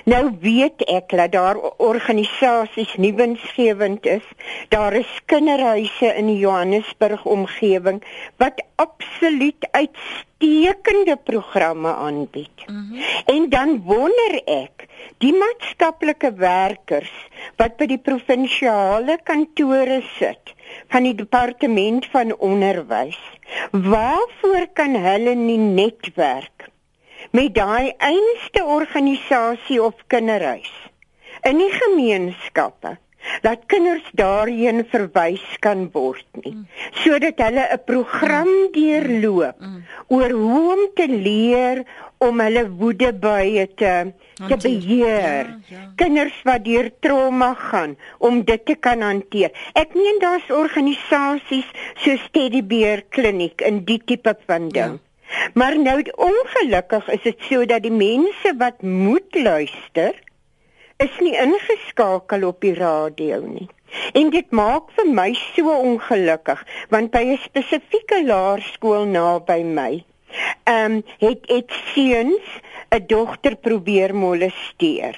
[0.04, 4.26] Nou weet ek dat daar organisasies nie winsgewend is.
[4.68, 8.02] Daar is kinderhuise in die Johannesburg omgewing
[8.36, 12.66] wat absoluut uitstekende programme aanbied.
[12.66, 13.02] Mm -hmm.
[13.26, 14.86] En dan wonder ek,
[15.18, 17.12] die maatskaplike werkers
[17.56, 20.54] wat by die provinsiale kantore sit
[20.88, 23.20] van die departement van onderwys,
[23.70, 26.70] waarvoor kan hulle nie netwerk
[27.36, 30.72] met daai einste organisasie of kinderhuis
[31.48, 32.96] in die gemeenskappe
[33.44, 36.56] dat kinders daarheen verwys kan word nie
[37.02, 39.58] sodat hulle 'n program deurloop
[40.08, 41.84] oor hoe om te leer
[42.20, 43.92] om hulle woede baie te
[44.48, 45.46] te beheer.
[45.46, 45.82] Ja, ja.
[46.00, 49.52] Kinders wat deur trauma gaan om dit te kan hanteer.
[49.76, 51.68] Ek meen daar's organisasies
[52.04, 54.98] so Steady Bear Kliniek in die tipe van ding.
[54.98, 55.09] Ja.
[55.54, 60.14] Maar nou ongelukkig is dit so dat die mense wat moet luister
[61.00, 63.68] is nie ingeskakel op die radio nie.
[64.12, 66.60] En dit maak vir my so ongelukkig
[66.92, 70.04] want by 'n spesifieke laerskool naby my,
[70.64, 72.46] ehm um, het dit seuns
[72.90, 75.16] 'n dogter probeer molesteer.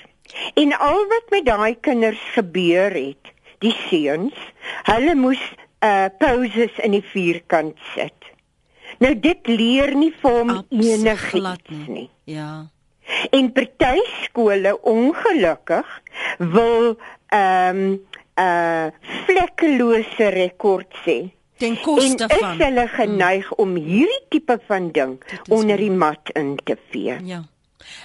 [0.54, 4.38] En al wat met daai kinders gebeur het, die seuns,
[4.82, 5.42] hulle moes
[5.82, 8.31] uh pauses in die vierkant sit.
[9.02, 11.84] Nou dit leer nie vir hom enigiets nie.
[11.88, 12.08] nie.
[12.30, 12.68] Ja.
[13.34, 16.00] En party skole ongelukkig
[16.38, 16.96] wil
[17.32, 18.00] ehm um,
[18.40, 18.88] uh
[19.26, 21.16] vlekkelose rekord sê.
[21.60, 22.54] Ten koste van.
[22.54, 23.58] En hulle geneig hmm.
[23.64, 27.18] om hierdie tipe van ding onder die mat in te vee.
[27.24, 27.42] Ja.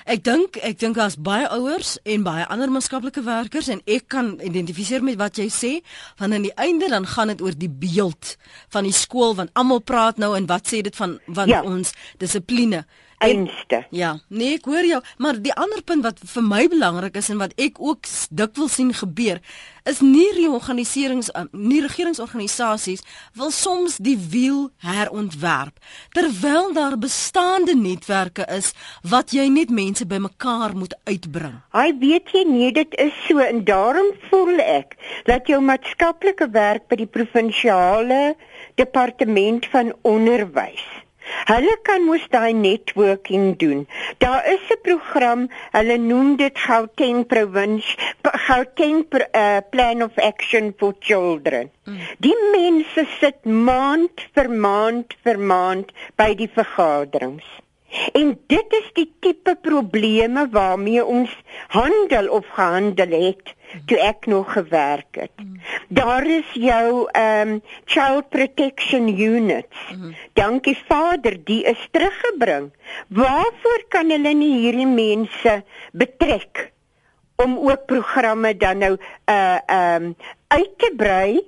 [0.06, 4.36] Ek dink ek dink daar's baie ouers en baie ander maatskaplike werkers en ek kan
[4.44, 5.74] identifiseer met wat jy sê
[6.20, 8.36] van aan die einde dan gaan dit oor die beeld
[8.74, 11.64] van die skool want almal praat nou en wat sê dit van van ja.
[11.64, 12.86] ons dissipline
[13.18, 13.86] einste.
[13.90, 17.42] Ja, nee, ek hoor jou, maar die ander punt wat vir my belangrik is en
[17.42, 19.42] wat ek ook dikwels sien gebeur,
[19.88, 23.04] is nie reorganiserings uh, nie regeringsorganisasies
[23.40, 25.80] wil soms die wiel herontwerp
[26.18, 28.74] terwyl daar bestaande netwerke is
[29.08, 31.58] wat jy net mense bymekaar moet uitbring.
[31.78, 34.98] Hy weet jy nie dit is so en daarom voel ek
[35.30, 38.36] dat jou maatskaplike werk by die provinsiale
[38.76, 40.86] departement van onderwys
[41.48, 43.88] Hulle kan mos daai networking doen.
[44.18, 47.98] Daar is 'n program, hulle noem dit Gauteng Province
[48.48, 51.72] Gauteng uh, Plan of Action for Children.
[51.86, 52.00] Mm.
[52.18, 57.48] Die mense sit maand vir maand vir maand by die vergaderings.
[58.14, 61.32] En dit is die tipe probleme waarmee ons
[61.76, 63.54] handel of gehandel het
[63.86, 65.32] toe ek nog gewerk het.
[65.88, 69.78] Daar is jou ehm um, child protection units.
[70.34, 72.72] Dankie Vader, die is teruggebring.
[73.08, 76.72] Waarvoor kan hulle nie hierdie mense betrek
[77.36, 78.96] om ook programme dan nou
[79.30, 80.16] uh ehm um,
[80.48, 81.42] uit te brei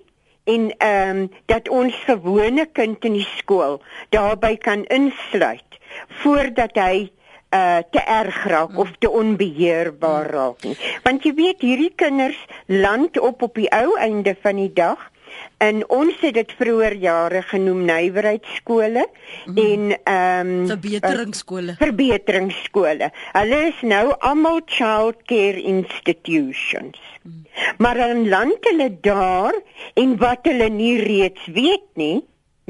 [0.44, 5.80] en ehm um, dat ons gewone kind in die skool daarbey kan insluit
[6.22, 7.10] voordat hy
[7.56, 10.76] uh te erg raak of te onbeheerbaar raak nie.
[11.04, 15.10] Want jy weet hierdie kinders land op op die ou einde van die dag
[15.58, 19.58] en ons het dit vroeër jare genoem nywerheidskole mm.
[19.64, 21.76] en ehm um, verbeteringsskole.
[21.76, 23.12] Uh, verbeteringsskole.
[23.34, 27.00] Hulle is nou almal child care institutions.
[27.24, 27.46] Mm.
[27.78, 29.60] Maar dan land hulle daar
[29.94, 32.20] en wat hulle nie reeds weet nie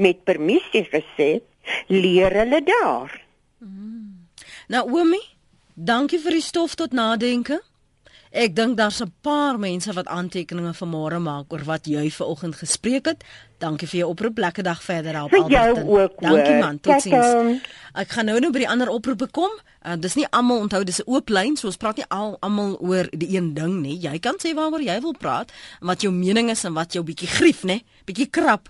[0.00, 1.30] met permissie gesê
[1.86, 3.20] leer hulle daar.
[3.58, 3.99] Mm.
[4.70, 5.24] Nou Oomie,
[5.74, 7.56] dankie vir die stof tot nadenke.
[8.30, 13.06] Ek dink daar's 'n paar mense wat aantekeninge vanmôre maak oor wat jy vanoggend gespreek
[13.06, 13.24] het.
[13.58, 14.38] Dankie vir jou oproep.
[14.38, 16.10] Lekker dag verder op Alberton.
[16.20, 16.80] Dankie man.
[16.80, 17.60] Totsiens.
[17.94, 19.50] Ek gaan nou nou by die ander oproepe kom.
[19.82, 22.78] Uh, dis nie almal onthou dis 'n oop lyn, so ons praat nie al almal
[22.78, 23.98] oor die een ding nie.
[23.98, 27.02] Jy kan sê waaroor jy wil praat en wat jou mening is en wat jou
[27.04, 27.82] bietjie grief, nê?
[28.04, 28.68] Bietjie krap.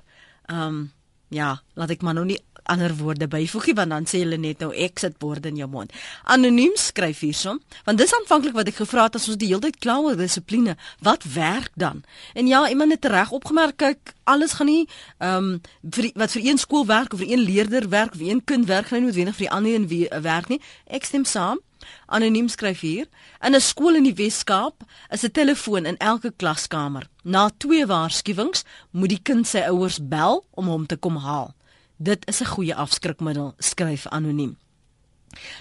[0.48, 0.92] Ehm um,
[1.28, 4.72] ja, laat ek maar nou nie ander woorde byvoegie want dan sê hulle net nou
[4.74, 5.92] exit woorde in jou mond.
[6.24, 9.78] Anoniem skryf hierson, want dis aanvanklik wat ek gevra het as ons die hele tyd
[9.78, 12.04] kla oor dissipline, wat werk dan?
[12.34, 14.84] En ja, iemand het reg opgemerk, kyk, alles gaan nie
[15.18, 18.44] ehm um, vir wat vir een skool werk of vir een leerder werk, vir een
[18.44, 20.60] kind werk nie noodwendig vir die ander een wie werk nie.
[20.86, 21.58] Ek stem saam.
[22.06, 23.06] Anoniem skryf hier:
[23.40, 27.08] In 'n skool in die Wes-Kaap is 'n telefoon in elke klaskamer.
[27.22, 31.54] Na twee waarskuwings moet die kind sy ouers bel om hom te kom haal.
[32.02, 34.56] Dit is 'n goeie afskrikmiddel, skryf anoniem.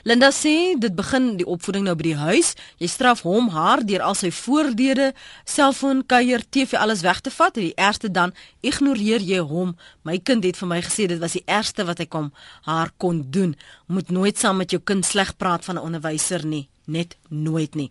[0.04, 2.54] Linda sê dit begin die opvoeding nou by die huis.
[2.78, 7.58] Jy straf hom haar deur al sy voordele, selfoon, kuier, TV alles weg te vat
[7.58, 9.76] en die eerste dan ignoreer jy hom.
[10.04, 13.26] My kind het vir my gesê dit was die eerste wat hy kom haar kon
[13.32, 13.56] doen.
[13.88, 17.90] Moet nooit saam met jou kind sleg praat van 'n onderwyser nie, net nooit nie.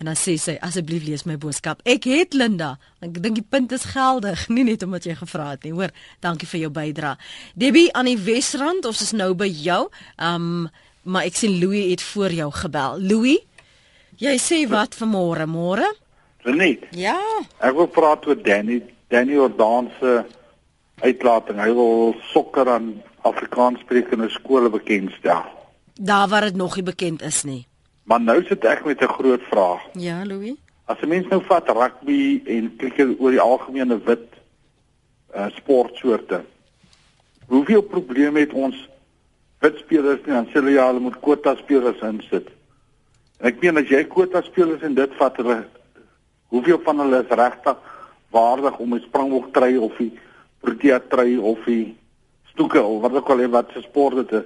[0.00, 1.80] En dan sê sy asseblief lees my boodskap.
[1.88, 2.74] Ek het Linda.
[3.04, 5.74] Ek dink die punt is geldig, nie net omdat jy gevra het nie.
[5.76, 7.16] Hoor, dankie vir jou bydrae.
[7.54, 9.86] Debbie aan die Wesrand, ons is nou by jou.
[10.16, 10.68] Um
[11.06, 12.96] maar ek sien Louis het voor jou gebel.
[12.98, 13.38] Louis,
[14.18, 15.46] jy sê wat vir môre?
[15.46, 15.86] Môre?
[16.46, 16.82] Net.
[16.98, 17.14] Ja.
[17.62, 18.80] Ek wil praat oor Danny,
[19.10, 20.16] Danny Ordaan se
[21.02, 21.62] uitlating.
[21.62, 22.90] Hy wil sokker aan
[23.26, 25.46] Afrikaanssprekende skole bekendstel.
[25.94, 27.66] Daar waar dit nog nie bekend is nie.
[28.06, 29.82] Maar nou sit ek met 'n groot vraag.
[29.92, 30.54] Ja, Louis.
[30.84, 34.28] As 'n mens nou vat rugby en cricket oor die algemene wit
[35.34, 36.44] uh sportsoorte.
[37.46, 38.88] Hoeveel probleme het ons
[39.58, 42.48] wit spelers nie aan hulle ja, hulle moet kwota spelers insit.
[43.38, 45.66] En ek meen as jy kwota spelers in dit vat hulle
[46.48, 47.76] hoeveel van hulle is regtig
[48.30, 50.18] waardig om 'n springbok try of 'n
[50.60, 51.96] protea try of 'n
[52.52, 54.44] stoeke of wat ook al wat se sport dit is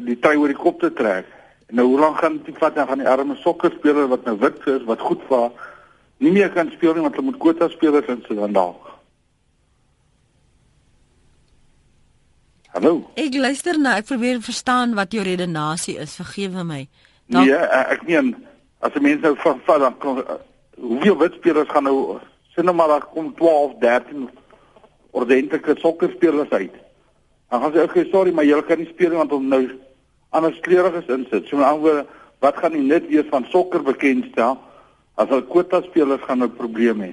[0.00, 1.26] die try oor die kop te trek.
[1.70, 4.64] En nou hoe lank gaan dit vat dan gaan die arme sokkerspeler wat nou wit
[4.66, 5.50] is wat goed vaar
[6.18, 8.88] nie meer kan speel nie want hulle moet kwota spelers in sy dan dalk.
[12.74, 12.96] Hallo.
[13.18, 16.16] Ek luister nou, ek probeer verstaan wat jou redenasie is.
[16.18, 16.84] Vergewe my.
[17.30, 17.46] Dan...
[17.46, 17.54] Nee,
[17.94, 18.34] ek meen
[18.82, 20.20] as 'n mens nou van vat dan kom
[20.74, 22.18] hoeveel wit spelers gaan nou
[22.54, 24.28] sien nou maar daar kom 12, 13
[25.10, 26.74] ordentlike sokkerspelers uit.
[27.48, 29.62] Dan gaan sy ook sê sorry, maar julle kan nie speel want om nou
[30.30, 31.48] anders kleuriges insit.
[31.48, 32.06] So met ander woorde,
[32.40, 34.58] wat gaan die nut wees van sokker bekendstel
[35.20, 37.12] as hulle kwota spelers gaan 'n probleem hê?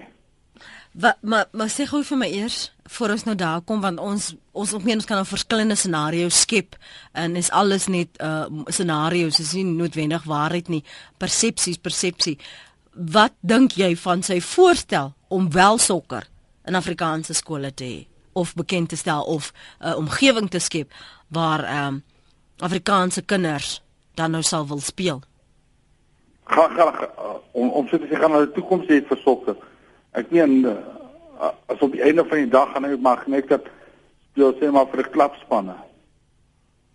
[0.91, 4.35] Wat maar maar sê gou vir my eers voor ons nou daar kom want ons
[4.51, 6.75] ons op mens kan 'n verskillende scenario's skep
[7.11, 10.83] en is alles net uh scenario's is nie noodwendig waarheid nie
[11.17, 12.37] persepsies persepsie
[12.91, 16.27] wat dink jy van sy voorstel om wel sokker
[16.65, 20.91] in Afrikaanse skole te hê of bekend te stel of 'n uh, omgewing te skep
[21.27, 22.03] waar ehm um,
[22.59, 23.81] Afrikaanse kinders
[24.17, 25.21] dan nou sal wil speel?
[26.43, 27.09] Gaan gaan
[27.51, 29.57] om om sê jy gaan na die toekoms hê vir sokker.
[30.17, 33.67] Ek meen uh, as op die einde van die dag gaan hy mag net dat
[34.31, 35.75] speel sê maar vir 'n klapspanne.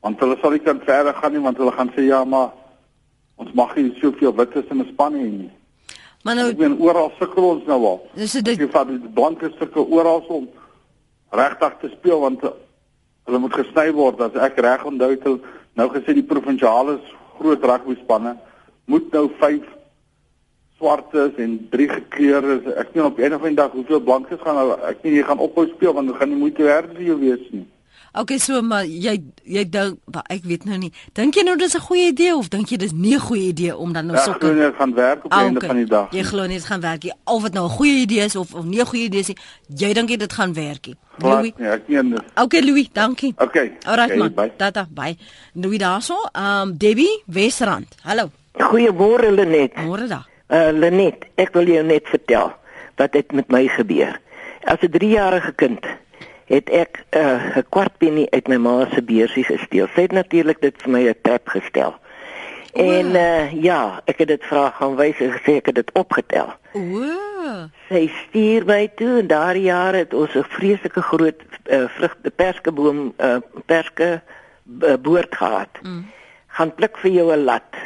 [0.02, 2.50] Want hulle sal nie kan verder gaan nie want hulle gaan sê ja maar
[3.36, 5.52] ons mag nie soveel wittes in 'n span hê nie.
[6.22, 8.00] Maar nou ek meen oral sukkel ons nou al.
[8.14, 8.58] Dis dit.
[8.58, 10.48] Jy vat die blanke sukkel oral om
[11.30, 12.42] regtig te speel want
[13.26, 15.28] Hulle moet gesny word as ek reg onthou het
[15.78, 16.98] nou gesê die provinsiale
[17.38, 18.36] groot rugby spanne
[18.90, 19.62] moet nou 5
[20.78, 22.66] swartes en 3 gekleurdes.
[22.74, 25.42] Ek sien op een of ander dag hoeveel blankes gaan hulle ek nie jy gaan
[25.44, 27.66] ophou speel want dit gaan nie moeite werd vir jou wees nie.
[28.12, 29.14] Okay, so maar jy
[29.48, 30.90] jy dink ek weet nou nie.
[31.16, 33.76] Dink jy nou dis 'n goeie idee of dink jy dis nie 'n goeie idee
[33.76, 34.56] om dan nou ja, sokker?
[34.56, 35.68] Ja, gaan werk op die ah, einde okay.
[35.68, 36.12] van die dag.
[36.12, 37.12] Jy glo nie dit gaan werk nie.
[37.24, 39.36] Of dit nou 'n goeie idee is of of nie 'n goeie idee is nie.
[39.76, 40.96] Jy dink dit gaan werk nie.
[41.18, 41.52] Louis.
[41.56, 42.22] Ja, ek meen dit.
[42.34, 43.32] Okay, Louis, dankie.
[43.36, 43.72] Okay.
[43.86, 44.50] Alright okay, man.
[44.56, 45.16] Tata, bye.
[45.54, 46.14] Louis daarso.
[46.32, 47.88] Ehm um, Debbie Wesrand.
[48.02, 48.30] Hallo.
[48.52, 49.74] Goeiemôre Lenet.
[49.76, 50.26] Môre da.
[50.48, 52.52] Uh Lenet, ek wil jou net vertel
[52.96, 54.20] wat het met my gebeur.
[54.64, 55.80] As 'n 3-jarige kind
[56.46, 59.86] het ek uh, 'n kwart penny uit my ma se beursie gesteel.
[59.94, 61.94] Sy het natuurlik dit vir my 'n trap gestel.
[62.72, 62.86] Oh.
[62.86, 66.54] En uh, ja, ek het dit vra gaan wys en gesê ek het dit opgetel.
[66.72, 67.04] O.
[67.88, 73.12] Sy stuur my toe en daardie jare het ons 'n vreeslike groot uh, vrugte perskeboom
[73.18, 74.22] uh, perske
[74.80, 75.68] uh, boord gehad.
[75.82, 76.06] Mm.
[76.46, 77.76] Gaan pluk vir jou 'n lat.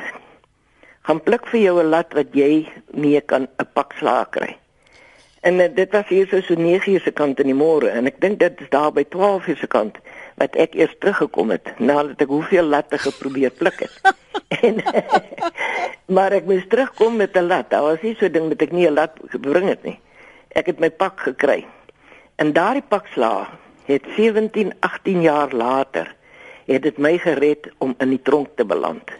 [1.03, 4.57] Gaan pluk vir jou 'n lat wat jy mee kan 'n pak slaag kry.
[5.47, 8.09] En uh, dit was hier so so 9 uur se kant in die môre en
[8.11, 10.01] ek dink dit is daar by 12 uur se kant
[10.41, 13.95] wat ek eers teruggekom het nadat ek hoeveel latte geprobeer pluk het.
[14.67, 14.83] en
[16.17, 17.71] maar ek moes terugkom met 'n lat.
[17.71, 19.99] Daar was nie so ding dat ek nie 'n lat gebring het nie.
[20.51, 21.63] Ek het my pak gekry.
[22.43, 23.55] En daardie pak slaag
[23.87, 26.15] het 17, 18 jaar later
[26.67, 29.11] het dit my gered om in die tronk te beland.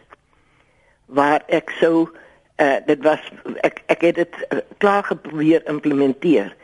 [1.07, 2.11] Waar ek sou
[2.57, 3.21] uh, dit was
[3.61, 6.55] ek ek het dit uh, klaar geprobeer implementeer.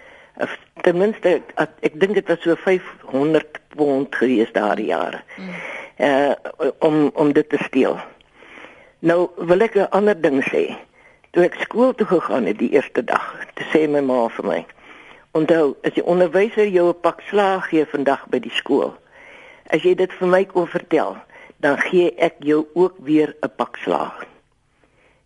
[0.41, 0.49] Uh,
[0.83, 5.23] ten minste ek, ek dink dit was so 500 pond gewees daardie jare.
[5.37, 5.55] Mm.
[6.03, 6.35] Uh
[6.79, 7.99] om om dit te steel.
[8.99, 10.77] Nou wil ek 'n ander ding sê.
[11.31, 14.67] Toe ek skool toe gegaan het die eerste dag, te sê my ma vir my.
[15.33, 18.93] Onthou, as die onderwyser jou 'n pak slaag gee vandag by die skool,
[19.67, 21.17] as jy dit vir my kon vertel,
[21.57, 24.32] dan gee ek jou ook weer 'n pak slaag.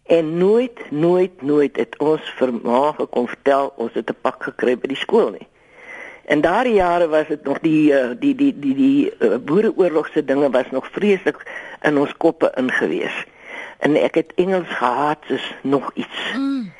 [0.07, 4.87] En nooit nooit nooit het ons vermaak gekom vertel ons het 'n pak gekry by
[4.87, 5.49] die skool nie.
[6.25, 10.25] En daardie jare was dit nog die uh, die die die die uh, boereoorlog se
[10.25, 11.47] dinge was nog vreeslik
[11.83, 13.25] in ons koppe ingewees.
[13.79, 16.33] En ek het Engels gehaat soos nog iets.
[16.35, 16.73] Mm.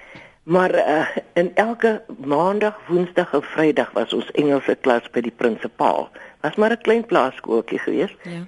[0.43, 6.11] Maar uh, in elke maandag, woensdag en vrydag was ons Engelse klas by die prinsipaal.
[6.41, 8.17] Was maar 'n klein plaaskooltjie gewees.
[8.23, 8.47] Ja.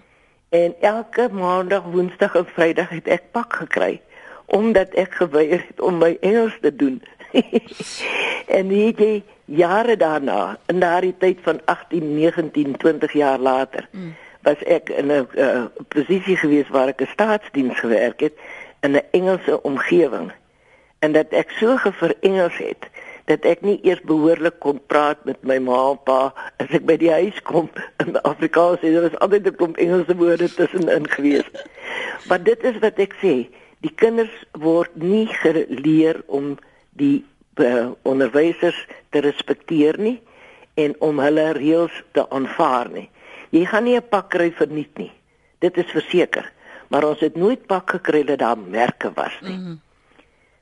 [0.49, 4.01] En elke maandag, woensdag en vrydag het ek pak gekry
[4.49, 7.03] omdat ek geweier het om my Engels te doen.
[8.59, 14.15] en weet jy, jare daarna, in daardie tyd van 18, 19, 20 jaar later, mm.
[14.49, 18.37] was ek in 'n uh, posisie gewees waar ek 'n staatsdiens gewerk het
[18.81, 20.33] in 'n Engelse omgewing.
[20.99, 22.89] En dat ek so geverengels het
[23.29, 26.97] dat ek nie eers behoorlik kon praat met my ma en pa as ek by
[26.97, 27.69] die huis kom
[28.01, 31.49] in Afrikaans en daar was altyd 'n klomp Engelse woorde tussenin gewees.
[32.29, 33.35] Maar dit is wat ek sê,
[33.81, 36.57] die kinders word nie geleer om
[36.99, 37.25] die
[37.63, 38.79] uh, onderwysers
[39.11, 40.19] te respekteer nie
[40.75, 43.09] en om hulle reëls te aanvaar nie.
[43.51, 45.13] Jy gaan nie 'n pak kry verniet nie.
[45.59, 46.53] Dit is verseker.
[46.89, 49.57] Maar ons het nooit pak gekry dat daar merke was nie.
[49.57, 49.81] Mm -hmm.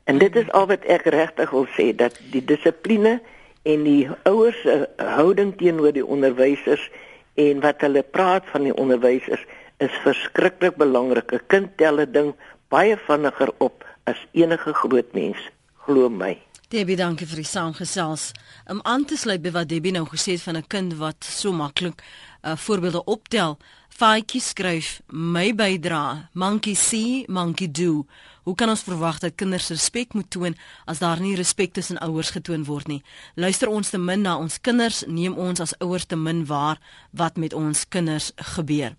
[0.04, 3.20] En dit is al wat ek regtig wil sê dat die dissipline
[3.62, 6.90] en die ouers se houding teenoor die onderwysers
[7.34, 9.42] en wat hulle praat van die onderwysers
[9.82, 11.32] is verskriklik belangrik.
[11.32, 12.34] 'n Kind tel 'n ding
[12.76, 15.40] baie vinniger op as enige groot mens,
[15.86, 16.34] glo my.
[16.68, 18.32] Debbie, dankie vir die saamgesels.
[18.68, 21.52] Om aan te sluit by wat Debbie nou gesê het van 'n kind wat so
[21.52, 23.56] maklik uh, voorbeelde optel.
[23.88, 28.04] Faitjie skryf: "My bydra, monkey see, monkey do."
[28.42, 32.30] Hoe kan ons verwag dat kinders respek moet toon as daar nie respek tussen ouers
[32.30, 33.02] getoon word nie?
[33.34, 36.78] Luister ons te min na ons kinders, neem ons as ouers te min waar
[37.10, 38.94] wat met ons kinders gebeur.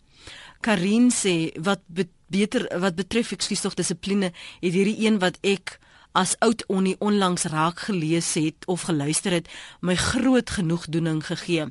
[0.62, 1.80] Karin sê wat
[2.34, 5.78] beter wat betref ekskuus tog dissipline het hierdie een wat ek
[6.18, 9.50] as oud onnie onlangs raak gelees het of geluister het
[9.82, 11.68] my groot genoegdoening gegee.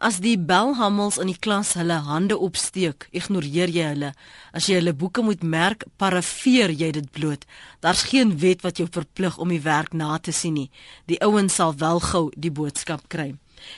[0.00, 4.14] As die belhammels in die klas hulle hande opsteek, ignoreer jy hulle.
[4.56, 7.44] As jy hulle boeke moet merk, parafeer jy dit bloot.
[7.84, 10.70] Daar's geen wet wat jou verplig om die werk na te sien nie.
[11.04, 13.34] Die ouens sal wel gou die boodskap kry.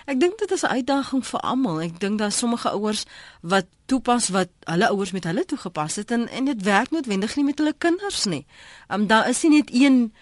[0.06, 1.80] Ek dink dit is 'n uitdaging vir almal.
[1.80, 3.04] Ek dink daar sommige ouers
[3.40, 7.44] wat toepas wat hulle ouers met hulle toegepas het en en dit werk noodwendig nie
[7.44, 8.46] met hulle kinders nie.
[8.88, 10.12] Um daar is nie net een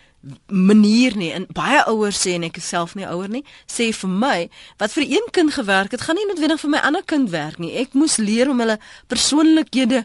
[0.47, 4.39] manier nie en baie ouers sê en ek self nie ouer nie sê vir my
[4.83, 7.73] wat vir een kind gewerk het gaan nie noodwendig vir my ander kind werk nie
[7.81, 8.77] ek moes leer om hulle
[9.09, 10.03] persoonlikhede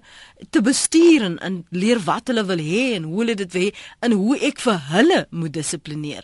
[0.56, 3.74] te bestuur en, en leer wat hulle wil hê en hoe hulle dit wil hê
[4.08, 6.24] en hoe ek vir hulle moet dissiplineer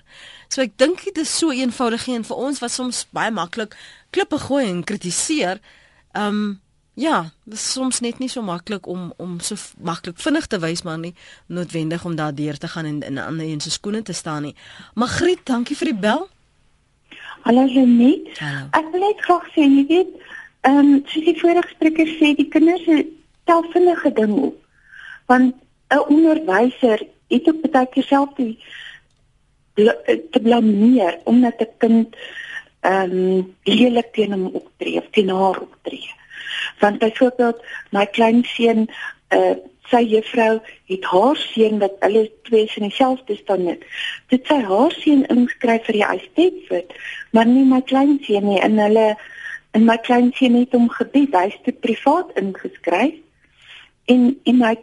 [0.52, 3.78] so ek dink dit is so eenvoudig en vir ons wat soms baie maklik
[4.12, 5.64] klippe gooi en kritiseer
[6.12, 6.60] Ehm um,
[6.94, 10.82] ja, dit is soms net nie so maklik om om so maklik vinnig te wys
[10.84, 11.14] maar nie
[11.48, 14.56] noodwendig om daardeur te gaan en in 'n ander een se skoene te staan nie.
[14.94, 16.28] Magriet, dankie vir die bel.
[17.42, 18.28] Hallo Lenet.
[18.72, 20.12] Ek wil net graag sê jy weet,
[20.62, 23.06] ehm um, soos die vorige spreker sê, die kinders
[23.44, 24.56] tel vinnige ding op.
[25.26, 25.56] Want
[25.90, 28.60] 'n onderwyser het ook baie keer self die
[30.32, 32.16] te blameer omdat 'n kind
[32.82, 36.10] ehm um, lelik teen hom optree of teen haar optree.
[36.80, 38.90] Want byvoorbeeld my klein seun
[39.30, 39.56] uh
[39.92, 43.82] sy juffrou het haar seun wat hulle twee in dieselfde stand het.
[44.32, 46.94] Dit sy haar seun ingeskryf vir die Eisteddford,
[47.36, 49.08] maar nie my klein seun nie en hulle
[49.76, 53.20] en my klein seun het hom gebied, hy's te privaat ingeskryf
[54.12, 54.76] en en my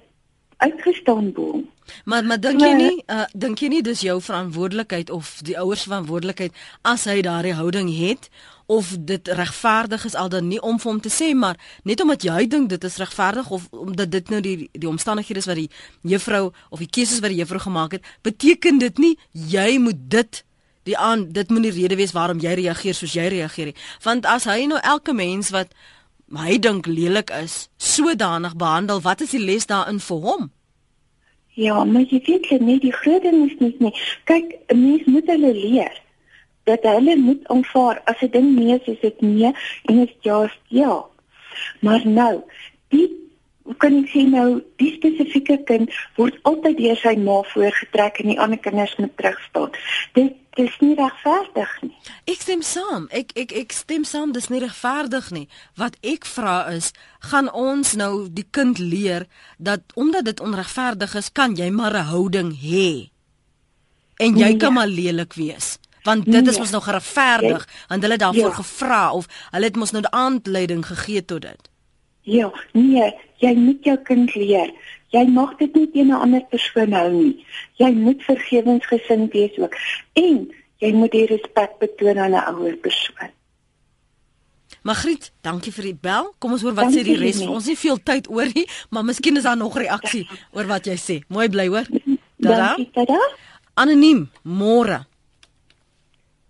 [0.59, 1.69] uitgestaan boom.
[2.05, 5.87] Maar maar dink jy nie uh, dink jy nie dis jou verantwoordelikheid of die ouers
[5.89, 8.29] verantwoordelikheid as hy daardie houding het
[8.69, 11.57] of dit regverdig is al dan nie om vir hom te sê maar
[11.89, 15.49] net omdat jy dink dit is regverdig of omdat dit nou die die omstandighede is
[15.49, 15.71] wat die
[16.03, 20.43] juffrou of die keuses wat die juffrou gemaak het beteken dit nie jy moet dit
[20.89, 24.27] die aan dit moet die rede wees waarom jy reageer soos jy reageer nie want
[24.27, 25.73] as hy nou elke mens wat
[26.37, 30.51] hy dink lelik is sodanig behandel wat is die les daarin vir hom
[31.59, 33.95] Ja, maar jy weet net die groot ding is nie nie.
[34.31, 35.97] Kyk, 'n mens moet hulle leer
[36.71, 39.53] dat hulle moet aanvaar as 'n ding nee is, is dit nee
[39.89, 41.05] en as ja is ja.
[41.81, 42.43] Maar nou,
[42.89, 43.09] die
[43.77, 48.41] kan ek sê nou, die spesifieke kind word altyd deur sy ma voorgetrek en die
[48.41, 49.71] ander kinders moet terugstaan.
[50.13, 51.95] Dit dis nie regverdig nie.
[52.29, 53.07] Ek stem saam.
[53.15, 55.47] Ek ek ek stem saam dis nie regverdig nie.
[55.79, 56.93] Wat ek vra is,
[57.31, 59.29] gaan ons nou die kind leer
[59.59, 63.11] dat omdat dit onregverdig is, kan jy maar 'n houding hê.
[64.19, 64.57] En jy nee.
[64.59, 65.79] kan maar lelik wees.
[66.03, 66.51] Want dit nee.
[66.51, 68.61] is mos nog geregverdig, want hulle het daarvoor ja.
[68.63, 71.71] gevra of hulle het mos nou 'n aanleiding gegee tot dit.
[72.23, 74.73] Ja, nee, jy moet jou kind leer.
[75.15, 77.45] Jy mag dit nie teen 'n ander persoon hou nie.
[77.77, 79.75] Jy moet vergewensgesind wees ook
[80.13, 83.31] en jy moet die respek betoon aan 'n ouer persoon.
[84.83, 86.35] Magriet, dankie vir die bel.
[86.39, 87.41] Kom ons hoor wat dankie sê die res.
[87.41, 90.87] Ons het nie veel tyd oor nie, maar miskien is daar nog reaksie oor wat
[90.87, 91.17] jy sê.
[91.29, 91.87] Mooi bly hoor.
[92.37, 93.19] Dankie, tada.
[93.75, 95.07] Anoniem, môre.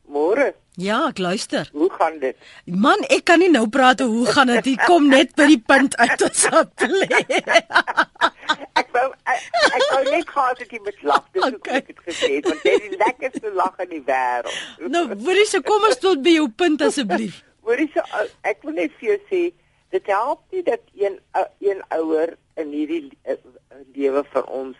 [0.08, 0.54] Môre.
[0.78, 1.68] Ja, ek luister.
[1.72, 2.36] Hoe gaan dit?
[2.64, 4.68] Man, ek kan nie nou praat hoe gaan dit.
[4.86, 7.32] Kom net by die punt uit asseblief.
[8.80, 9.40] ek wou ek,
[9.74, 11.80] ek wou net gehad het jy met lag dis okay.
[11.80, 14.62] ek het gesê want dit is die lekkerste lag in die wêreld.
[14.94, 17.42] nou, hoorie se kom ons tot by jou punt asseblief.
[17.66, 18.04] Hoorie se
[18.46, 19.42] ek wil net vir jou sê
[19.96, 21.18] dit help nie dat een
[21.64, 23.02] een ouer in hierdie
[23.98, 24.78] lewe vir ons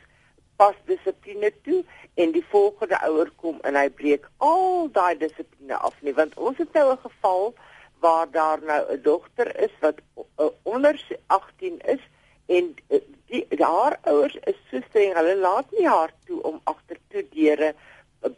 [0.58, 1.82] pas dissipline toe
[2.18, 6.58] en die volgende ouer kom en hy breek al daai dissipline af nie want ons
[6.58, 7.54] het nou 'n geval
[8.04, 10.00] waar daar nou 'n dogter is wat
[10.62, 10.96] onder
[11.26, 12.02] 18 is
[12.46, 16.98] en uh, die haar ouers is so streng hulle laat nie haar toe om agter
[17.12, 17.74] toe deure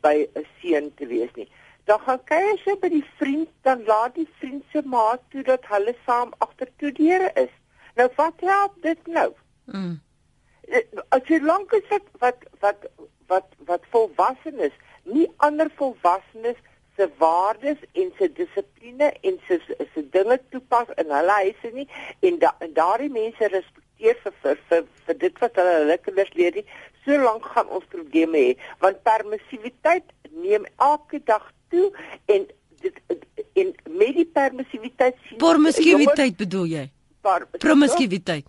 [0.04, 1.48] by 'n seun te wees nie.
[1.84, 5.66] Dan gaan kuier sy by die vriend dan laat die vriend se ma toe dat
[5.72, 7.54] hulle saam agter toe deure is.
[7.94, 9.32] Nou wat help dit nou?
[9.64, 10.00] Mm.
[11.08, 12.86] as jy lank is wat wat wat
[13.32, 14.74] wat wat volwassenes,
[15.04, 16.58] nie ander volwassenes
[16.96, 19.60] se waardes en se dissipline en se
[19.94, 21.88] se dinge toepas in hulle huise nie.
[22.26, 26.32] En da, en daardie mense respekteer vir vir, vir vir dit wat hulle hulle kinders
[26.38, 26.66] leer nie,
[27.04, 28.54] so lank gaan ons probleme hê
[28.84, 30.06] want permissiwiteit
[30.44, 31.88] neem elke dag toe
[32.34, 32.46] en
[32.84, 33.02] dit
[33.60, 36.86] en met die permissiwiteit sien Promiskuïteit bedoel jy?
[37.60, 38.46] Promiskuïteit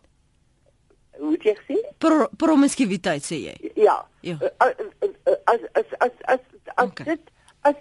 [1.19, 1.77] hoe jy sê?
[2.01, 3.71] Pro, promiskuïteit sê jy.
[3.75, 3.97] Ja.
[4.25, 4.37] ja.
[4.57, 4.73] As
[5.49, 6.43] as as as as,
[6.75, 7.05] as okay.
[7.11, 7.31] dit
[7.61, 7.75] as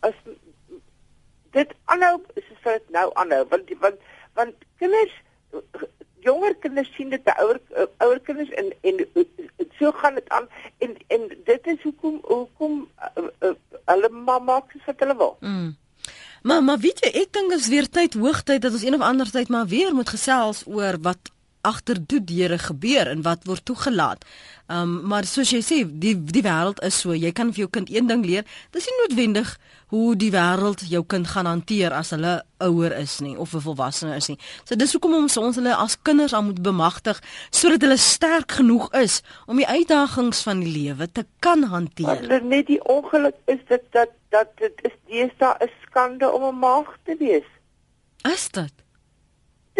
[0.00, 0.18] as
[1.56, 4.04] dit aanhou is dit nou aanhou want want
[4.38, 5.14] want kinders
[6.26, 7.60] jonger kinders sien dit by ouer
[8.04, 9.02] ouer kinders en en
[9.78, 10.48] so gaan dit aan
[10.84, 12.80] en en dit is hoekom hoekom
[13.92, 15.36] hulle mamma sê wat hulle wil.
[15.40, 15.76] Mm.
[16.42, 19.30] Maar maar weet jy, ek dink is weer tyd hoogtyd dat ons een of ander
[19.30, 21.32] tyd maar weer moet gesels oor wat
[21.68, 24.24] agter toe deure gebeur en wat word toegelaat.
[24.68, 27.90] Um maar soos jy sê, die die wêreld is so, jy kan vir jou kind
[27.92, 28.44] een ding leer.
[28.76, 29.54] Dis nie noodwendig
[29.92, 34.16] hoe die wêreld jou kind gaan hanteer as hulle ouer is nie of 'n volwassene
[34.16, 34.38] is nie.
[34.64, 38.92] So dis hoekom ons ons hulle as kinders aan moet bemagtig sodat hulle sterk genoeg
[38.92, 42.28] is om die uitdagings van die lewe te kan hanteer.
[42.28, 46.58] Maar net die ongeluk is dit dat dat dit is deesdae 'n skande om 'n
[46.58, 47.48] maag te wees.
[48.34, 48.72] Is dit?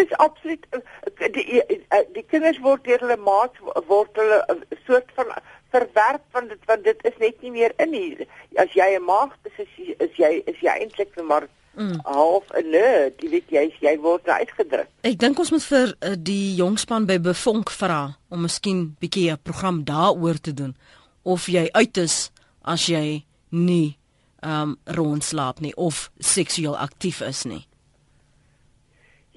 [0.01, 0.81] Dis absoluut eh,
[1.19, 5.35] die die, eh, die kinders word deur hulle maats word hulle 'n soort van
[5.75, 8.27] verwerp van dit want dit is net nie meer in hier
[8.65, 9.69] as jy 'n maag is
[10.07, 11.99] is jy is jy eintlik maar mm.
[12.05, 14.89] half 'n nerd, jy weet jy jy word nou uitgedruk.
[15.07, 19.43] Ek dink ons moet vir uh, die jongspan by Bevonk vra om miskien bietjie 'n
[19.43, 20.77] program daaroor te doen
[21.23, 22.31] of jy uit is
[22.63, 23.97] as jy nie
[24.41, 27.68] ehm um, rondslaap nie of seksueel aktief is nie.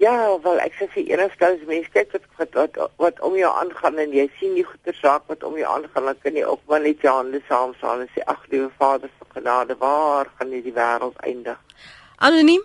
[0.02, 4.00] Ja, wel ek sê vir enigste as mens kyk wat wat wat om jou aangaan
[4.02, 6.82] en jy sien die goeie saak wat om jou aangaan, dan kan jy ook maar
[6.82, 10.74] net jou hande saam staan en sê ag liewe Vader van genade, waar gaan hierdie
[10.74, 11.60] wêreld eindig?
[12.18, 12.64] Anoniem,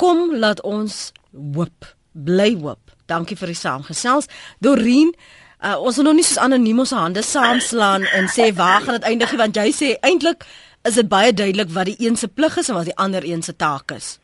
[0.00, 1.12] kom laat ons
[1.56, 2.96] hoop, bly hoop.
[3.12, 4.32] Dankie vir die saamgesels.
[4.64, 5.12] Dorien
[5.60, 9.10] Uh, ons moet nog nie soos anoniem ons hande saamslaan en sê waar gaan dit
[9.10, 10.46] eindig want jy sê eintlik
[10.88, 13.44] is dit baie duidelik wat die een se plig is en wat die ander een
[13.44, 14.14] se taak is.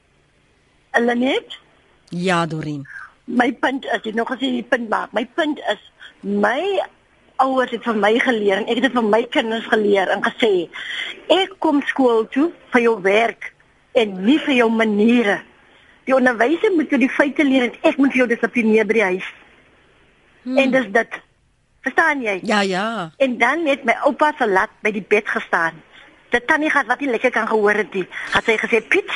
[0.96, 1.58] Hulle net
[2.08, 2.86] Ja, Dorien.
[3.24, 5.12] My punt is, jy nog gesê die punt maak.
[5.12, 5.82] My punt is
[6.22, 6.62] my
[7.42, 10.52] ouers het vir my geleer en ek het dit vir my kinders geleer en gesê
[11.34, 13.50] ek kom skool toe vir jou werk
[13.96, 15.40] en nie vir jou maniere.
[16.06, 19.30] Die onderwyser moet jou die feite leer en ek moet jou dissiplineer by die huis.
[20.44, 20.58] Hmm.
[20.62, 21.16] En dis dit.
[21.86, 22.38] Verstaan jy?
[22.46, 22.86] Ja, ja.
[23.22, 25.82] En dan het my oupa se lat by die bed gestaan.
[26.34, 28.06] Dit tannie gehad wat nie lekker kan gehoor het nie.
[28.34, 29.10] Het sy gesê, "Piet,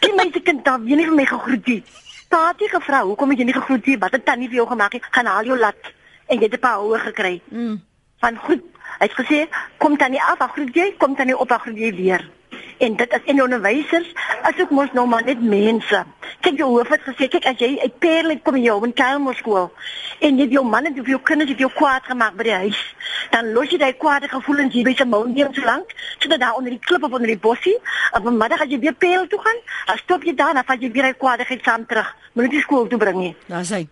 [0.00, 1.84] Die meisie kind daar wie nie vir my gegroet het.
[2.28, 3.98] Taatie gevra, "Hoekom het jy nie gegroet nie?
[3.98, 4.96] Wat het tannie vir jou gemaak?
[5.10, 5.80] Gaan haal jou lat."
[6.26, 7.40] En jy het 'n paar hoë gekry.
[7.48, 7.82] Mm.
[8.18, 8.62] Van goed.
[8.98, 9.48] Hy het gesê,
[9.78, 12.30] "Kom tannie af, groet jy, kom tannie op, groet jy weer."
[12.78, 16.04] En dit is en onderwysers, as ook mos nou maar net mense.
[16.40, 19.72] Kyk jou hoof het gesê, kyk as jy uit Perle kom jy op 'n kelmerskool
[20.20, 22.94] en jy jou man en jou kinders het jou kwaad gemaak by die huis,
[23.30, 26.54] dan los jy daai kwaad gevoelens hier by se mond nie so lank, sodat daar
[26.54, 27.78] onder die klip of onder die bossie,
[28.12, 30.64] op 'n middag as jy weer Perle toe gaan, dan stop jy daar en dan
[30.64, 32.14] vat jy weer daai kwaadigheid saam terug.
[32.32, 33.36] Moet jy skool toe bring nie.
[33.46, 33.88] Daar's hy.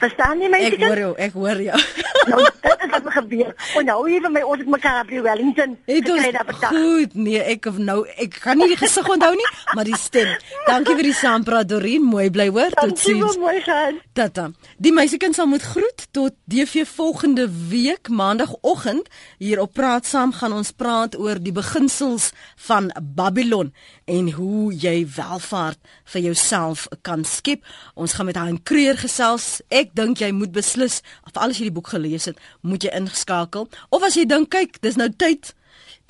[0.00, 0.60] Verstaan jy my?
[0.70, 1.80] Ek hoor jou, ek hoor jou.
[2.30, 3.52] nou, dit is wat gebeur.
[3.80, 6.76] En nou hier vir my ons het mekaar die Wellington gekry daar betaal.
[6.76, 10.32] Goed, nee, ek of nou ek kan nie die gesig onthou nie, maar die stem.
[10.68, 12.74] Dankie vir die saampraat Dorien, mooi bly hoor.
[12.80, 13.38] Totsiens.
[13.40, 14.00] Mooi gaan.
[14.16, 14.50] Tata.
[14.80, 19.08] Die meisiekind sal moet groet tot DV volgende week maandagooggend
[19.38, 22.30] hier op Praat Saam gaan ons praat oor die beginsels
[22.68, 23.74] van Babylon
[24.10, 25.78] en hoe jy welvaart
[26.12, 27.62] vir jouself kan skep.
[27.94, 31.70] Ons gaan met haar in Kreur gesels ek dink jy moet beslis of alles jy
[31.70, 33.68] die boek gelees het, moet jy ingeskakel.
[33.94, 35.54] Of as jy dink kyk, dis nou tyd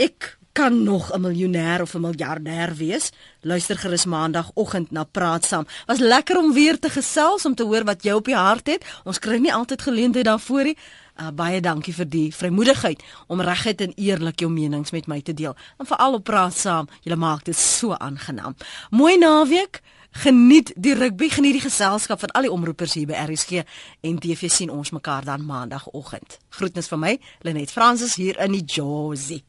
[0.01, 3.11] ek kan nog 'n miljonair of 'n miljardêr wees.
[3.41, 5.67] Luister gerus maandagooggend na Praat Saam.
[5.87, 8.85] Was lekker om weer te gesels om te hoor wat jy op die hart het.
[9.05, 10.77] Ons kry nie altyd geleentheid daarvoor nie.
[11.21, 15.35] Uh, baie dankie vir die vrymoedigheid om reguit en eerlik jou menings met my te
[15.37, 15.53] deel.
[15.77, 18.57] En veral op Praat Saam, jy maak dit so aangenaam.
[18.91, 19.83] Mooi naweek.
[20.11, 23.61] Geniet die rugby, geniet die geselskap van al die omroepers hier by RSG
[24.01, 26.41] en TV sien ons mekaar dan maandagooggend.
[26.57, 27.15] Groetnis van my,
[27.47, 29.45] Lenet Fransis hier in die Josie.